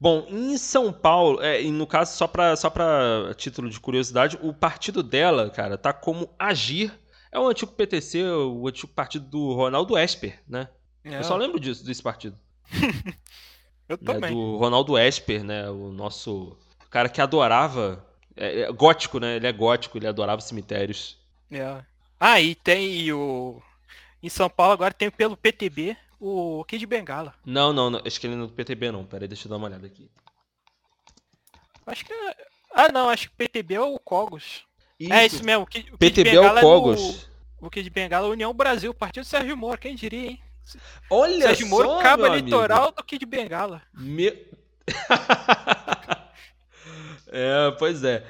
Bom, 0.00 0.26
em 0.30 0.56
São 0.56 0.90
Paulo, 0.92 1.42
é, 1.42 1.60
e 1.60 1.70
no 1.70 1.86
caso, 1.86 2.16
só 2.16 2.26
para 2.26 2.56
só 2.56 2.70
pra 2.70 3.34
título 3.36 3.68
de 3.68 3.78
curiosidade, 3.78 4.38
o 4.40 4.54
partido 4.54 5.02
dela, 5.02 5.50
cara, 5.50 5.76
tá 5.76 5.92
como 5.92 6.30
Agir 6.38 6.90
é 7.30 7.38
o 7.38 7.46
antigo 7.46 7.70
PTC, 7.72 8.24
o 8.24 8.66
antigo 8.66 8.88
partido 8.88 9.26
do 9.26 9.52
Ronaldo 9.52 9.96
Esper, 9.96 10.40
né? 10.48 10.68
É. 11.04 11.18
Eu 11.18 11.24
só 11.24 11.36
lembro 11.36 11.60
disso, 11.60 11.84
desse 11.84 12.02
partido. 12.02 12.36
Eu 13.88 13.98
né, 14.00 14.14
também. 14.14 14.32
do 14.32 14.56
Ronaldo 14.56 14.98
Esper, 14.98 15.44
né? 15.44 15.68
O 15.68 15.90
nosso 15.92 16.56
cara 16.90 17.08
que 17.08 17.20
adorava. 17.20 18.04
É, 18.36 18.62
é, 18.62 18.72
gótico, 18.72 19.18
né? 19.18 19.36
Ele 19.36 19.46
é 19.46 19.52
gótico, 19.52 19.98
ele 19.98 20.06
adorava 20.06 20.40
cemitérios. 20.40 21.18
É. 21.50 21.82
Ah, 22.18 22.40
e 22.40 22.54
tem 22.54 23.12
o. 23.12 23.60
Em 24.22 24.28
São 24.28 24.48
Paulo 24.48 24.72
agora 24.72 24.94
tem 24.94 25.10
pelo 25.10 25.36
PTB 25.36 25.96
o 26.20 26.64
Kid 26.64 26.84
Bengala. 26.86 27.34
Não, 27.44 27.72
não, 27.72 27.88
não, 27.88 28.02
acho 28.04 28.20
que 28.20 28.26
ele 28.26 28.36
não 28.36 28.44
é 28.44 28.46
do 28.48 28.52
PTB 28.52 28.92
não. 28.92 29.06
Pera 29.06 29.24
aí, 29.24 29.28
deixa 29.28 29.46
eu 29.46 29.50
dar 29.50 29.56
uma 29.56 29.66
olhada 29.66 29.86
aqui. 29.86 30.10
Acho 31.86 32.04
que. 32.04 32.12
É, 32.12 32.36
ah 32.72 32.92
não, 32.92 33.08
acho 33.08 33.28
que 33.28 33.34
o 33.34 33.36
PTB 33.36 33.74
é 33.74 33.80
o 33.80 33.98
Cogos. 33.98 34.64
Isso. 34.98 35.12
É 35.12 35.26
isso 35.26 35.44
mesmo. 35.44 35.64
O 35.64 35.66
Kid, 35.66 35.92
o 35.92 35.98
PTB 35.98 36.36
é 36.36 36.40
o 36.40 36.60
Cogos. 36.60 37.00
É 37.00 37.60
do, 37.60 37.66
o 37.66 37.70
Kid 37.70 37.88
Bengala, 37.88 38.28
União 38.28 38.52
Brasil, 38.52 38.92
Partido 38.92 39.24
Sérgio 39.24 39.56
Moro, 39.56 39.78
quem 39.78 39.94
diria, 39.94 40.30
hein? 40.30 40.42
Olha 41.08 41.48
Sérgio 41.48 41.66
só, 41.66 41.74
Moro, 41.74 42.02
cabo 42.02 42.26
eleitoral 42.26 42.82
amigo. 42.82 42.96
do 42.96 43.04
Kid 43.04 43.26
Bengala. 43.26 43.82
Meu... 43.94 44.36
é, 47.28 47.70
pois 47.78 48.04
é. 48.04 48.24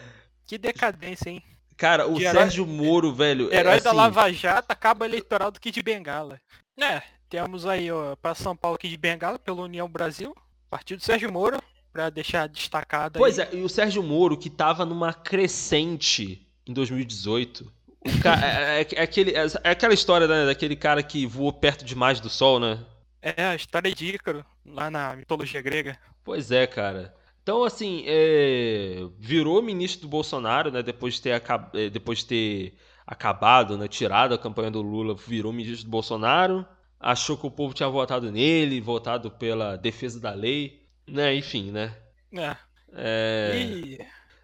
Que 0.46 0.56
decadência, 0.56 1.30
hein? 1.30 1.42
Cara, 1.76 2.06
o 2.06 2.20
Sérgio 2.20 2.66
Moro, 2.66 3.12
velho. 3.12 3.52
É 3.52 3.56
herói 3.56 3.72
é 3.72 3.74
assim... 3.76 3.84
da 3.84 3.92
Lava 3.92 4.32
Jato, 4.32 4.76
cabo 4.76 5.04
eleitoral 5.04 5.50
do 5.50 5.60
Kid 5.60 5.82
Bengala. 5.82 6.40
É, 6.78 7.02
temos 7.30 7.64
aí, 7.64 7.90
ó, 7.90 8.16
para 8.16 8.34
São 8.34 8.56
Paulo 8.56 8.76
Kid 8.76 8.96
Bengala, 8.96 9.38
pela 9.38 9.62
União 9.62 9.88
Brasil, 9.88 10.34
Partido 10.68 11.02
Sérgio 11.02 11.32
Moro, 11.32 11.62
para 11.92 12.10
deixar 12.10 12.48
destacado 12.48 13.18
Pois 13.18 13.38
aí. 13.38 13.48
é, 13.52 13.56
e 13.56 13.62
o 13.62 13.68
Sérgio 13.68 14.02
Moro, 14.02 14.36
que 14.36 14.50
tava 14.50 14.84
numa 14.84 15.14
crescente 15.14 16.46
em 16.66 16.72
2018. 16.72 17.72
O 18.04 18.20
ca... 18.20 18.34
é, 18.44 18.80
é, 18.80 18.86
é, 18.94 19.02
aquele, 19.02 19.30
é, 19.30 19.46
é, 19.64 19.70
aquela 19.70 19.94
história 19.94 20.26
né, 20.26 20.46
daquele 20.46 20.74
cara 20.74 21.02
que 21.02 21.24
voou 21.24 21.52
perto 21.52 21.84
demais 21.84 22.20
do 22.20 22.28
sol, 22.28 22.58
né? 22.58 22.84
É, 23.22 23.44
a 23.44 23.54
história 23.54 23.94
de 23.94 24.06
Ícaro, 24.14 24.44
lá 24.66 24.90
na 24.90 25.14
mitologia 25.14 25.62
grega. 25.62 25.98
Pois 26.24 26.50
é, 26.50 26.66
cara. 26.66 27.14
Então, 27.42 27.64
assim, 27.64 28.04
é... 28.06 29.06
virou 29.18 29.62
ministro 29.62 30.02
do 30.02 30.08
Bolsonaro, 30.08 30.70
né? 30.70 30.82
Depois 30.82 31.14
de 31.14 31.22
ter, 31.22 31.32
acab... 31.32 31.70
É, 31.74 31.88
depois 31.90 32.20
de 32.20 32.26
ter 32.26 32.74
acabado, 33.06 33.76
né? 33.76 33.88
Tirado 33.88 34.34
a 34.34 34.38
campanha 34.38 34.70
do 34.70 34.82
Lula, 34.82 35.14
virou 35.14 35.52
ministro 35.52 35.84
do 35.84 35.90
Bolsonaro. 35.90 36.66
Achou 37.00 37.36
que 37.36 37.46
o 37.46 37.50
povo 37.50 37.74
tinha 37.74 37.88
votado 37.88 38.30
nele, 38.30 38.80
votado 38.80 39.30
pela 39.30 39.76
defesa 39.76 40.20
da 40.20 40.32
lei, 40.32 40.86
né? 41.08 41.34
Enfim, 41.34 41.72
né? 41.72 41.96
É. 42.32 42.56
é... 42.92 43.56
E 43.56 43.98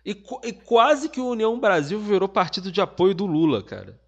e, 0.06 0.12
e, 0.44 0.52
quase 0.52 1.08
que 1.08 1.20
o 1.20 1.30
União 1.30 1.58
Brasil 1.58 1.98
virou 1.98 2.28
partido 2.28 2.70
de 2.70 2.80
apoio 2.80 3.12
do 3.12 3.26
Lula, 3.26 3.60
cara. 3.60 4.00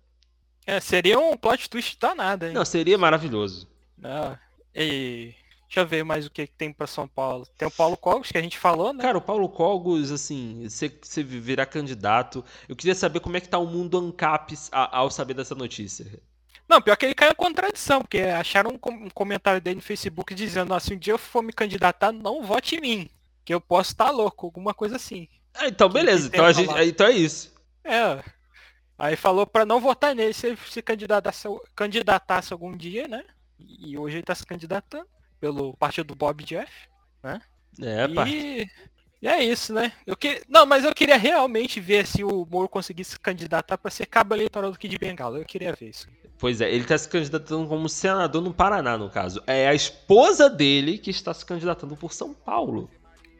É, 0.64 0.78
seria 0.78 1.18
um 1.18 1.36
plot 1.36 1.68
twist 1.68 1.98
danado, 1.98 2.46
hein? 2.46 2.52
Não, 2.52 2.64
seria 2.64 2.96
maravilhoso. 2.96 3.68
Ah, 4.04 4.38
e... 4.72 5.34
Deixa 5.66 5.80
eu 5.80 5.86
ver 5.86 6.04
mais 6.04 6.24
o 6.24 6.30
que, 6.30 6.46
que 6.46 6.54
tem 6.54 6.72
para 6.72 6.86
São 6.86 7.08
Paulo. 7.08 7.44
Tem 7.58 7.66
o 7.66 7.70
Paulo 7.70 7.96
Cogos, 7.96 8.30
que 8.30 8.38
a 8.38 8.40
gente 8.40 8.56
falou, 8.56 8.92
né? 8.92 9.02
Cara, 9.02 9.18
o 9.18 9.20
Paulo 9.20 9.48
Cogos, 9.48 10.12
assim, 10.12 10.66
você, 10.68 10.88
você 11.02 11.22
virar 11.22 11.66
candidato. 11.66 12.44
Eu 12.68 12.76
queria 12.76 12.94
saber 12.94 13.18
como 13.18 13.36
é 13.36 13.40
que 13.40 13.48
tá 13.48 13.58
o 13.58 13.66
mundo 13.66 13.98
ANCAP 13.98 14.54
ao 14.70 15.10
saber 15.10 15.34
dessa 15.34 15.54
notícia. 15.54 16.22
Não, 16.68 16.82
pior 16.82 16.96
que 16.96 17.06
ele 17.06 17.14
caiu 17.14 17.32
em 17.32 17.36
contradição, 17.36 18.02
porque 18.02 18.20
acharam 18.20 18.72
um 18.72 19.10
comentário 19.10 19.60
dele 19.60 19.76
no 19.76 19.82
Facebook 19.82 20.34
dizendo, 20.34 20.74
assim, 20.74 20.94
um 20.94 20.98
dia 20.98 21.14
eu 21.14 21.18
for 21.18 21.42
me 21.42 21.52
candidatar, 21.52 22.12
não 22.12 22.42
vote 22.42 22.76
em 22.76 22.80
mim. 22.80 23.10
Que 23.44 23.54
eu 23.54 23.60
posso 23.60 23.92
estar 23.92 24.06
tá 24.06 24.10
louco, 24.10 24.46
alguma 24.46 24.74
coisa 24.74 24.96
assim. 24.96 25.26
Ah, 25.54 25.66
então 25.66 25.88
beleza, 25.88 26.28
então, 26.28 26.44
a 26.44 26.52
gente, 26.52 26.70
então 26.70 27.06
é 27.06 27.12
isso. 27.12 27.54
É. 27.82 28.22
Aí 28.98 29.16
falou 29.16 29.46
para 29.46 29.64
não 29.64 29.80
votar 29.80 30.14
nele 30.14 30.34
se 30.34 30.48
ele 30.48 30.58
se 30.68 30.82
candidatasse, 30.82 31.48
candidatasse 31.74 32.52
algum 32.52 32.76
dia, 32.76 33.08
né? 33.08 33.24
E 33.58 33.96
hoje 33.96 34.16
ele 34.16 34.24
tá 34.24 34.34
se 34.34 34.44
candidatando 34.44 35.08
pelo 35.40 35.74
partido 35.76 36.08
do 36.08 36.14
Bob 36.14 36.44
Jeff, 36.44 36.70
né? 37.22 37.40
É, 37.80 38.06
e, 38.28 38.68
E 39.20 39.26
é 39.26 39.42
isso, 39.42 39.72
né? 39.72 39.92
Eu 40.06 40.16
que... 40.16 40.42
Não, 40.48 40.64
mas 40.64 40.84
eu 40.84 40.94
queria 40.94 41.16
realmente 41.16 41.80
ver 41.80 42.06
se 42.06 42.22
o 42.22 42.46
Moro 42.48 42.68
conseguisse 42.68 43.12
se 43.12 43.20
candidatar 43.20 43.76
para 43.76 43.90
ser 43.90 44.06
cabo 44.06 44.34
eleitoral 44.34 44.70
do 44.70 44.78
Kid 44.78 44.96
Bengala. 44.98 45.38
Eu 45.38 45.44
queria 45.44 45.72
ver 45.72 45.88
isso. 45.88 46.06
Pois 46.38 46.60
é, 46.60 46.70
ele 46.70 46.82
está 46.82 46.96
se 46.96 47.08
candidatando 47.08 47.66
como 47.66 47.88
senador 47.88 48.40
no 48.40 48.54
Paraná, 48.54 48.96
no 48.96 49.10
caso. 49.10 49.42
É 49.44 49.66
a 49.66 49.74
esposa 49.74 50.48
dele 50.48 50.98
que 50.98 51.10
está 51.10 51.34
se 51.34 51.44
candidatando 51.44 51.96
por 51.96 52.12
São 52.12 52.32
Paulo. 52.32 52.88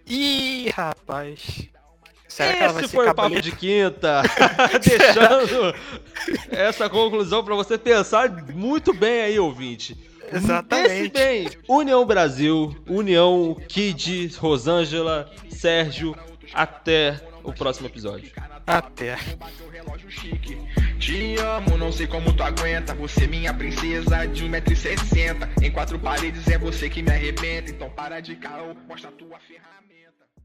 Ih, 0.04 0.70
rapaz. 0.70 1.68
Será 2.26 2.66
Esse 2.66 2.88
foi 2.88 3.08
o 3.08 3.14
papo 3.14 3.40
de 3.40 3.52
quinta, 3.52 4.22
deixando 4.82 5.74
essa 6.50 6.88
conclusão 6.88 7.42
para 7.42 7.54
você 7.54 7.78
pensar 7.78 8.30
muito 8.52 8.92
bem 8.92 9.22
aí, 9.22 9.38
ouvinte. 9.38 9.96
Exatamente. 10.36 11.12
bem. 11.12 11.48
União 11.68 12.04
Brasil, 12.04 12.74
União 12.88 13.56
Kid, 13.68 14.34
Rosângela, 14.36 15.30
Sérgio. 15.50 16.16
Até 16.52 17.20
o 17.44 17.52
próximo 17.52 17.86
episódio. 17.86 18.30
Até. 18.66 19.16
Te 20.98 21.36
amo, 21.36 21.78
não 21.78 21.92
sei 21.92 22.06
como 22.06 22.32
tu 22.32 22.42
aguenta. 22.42 22.94
Você, 22.94 23.26
minha 23.26 23.54
princesa 23.54 24.26
de 24.26 24.44
1,60m. 24.44 25.62
Em 25.62 25.70
quatro 25.70 25.98
paredes 25.98 26.46
é 26.48 26.58
você 26.58 26.88
que 26.88 27.02
me 27.02 27.10
arrebenta. 27.10 27.70
Então 27.70 27.88
para 27.90 28.20
de 28.20 28.36
caô, 28.36 28.74
mostra 28.86 29.10
tua 29.12 29.38
ferramenta. 29.40 29.97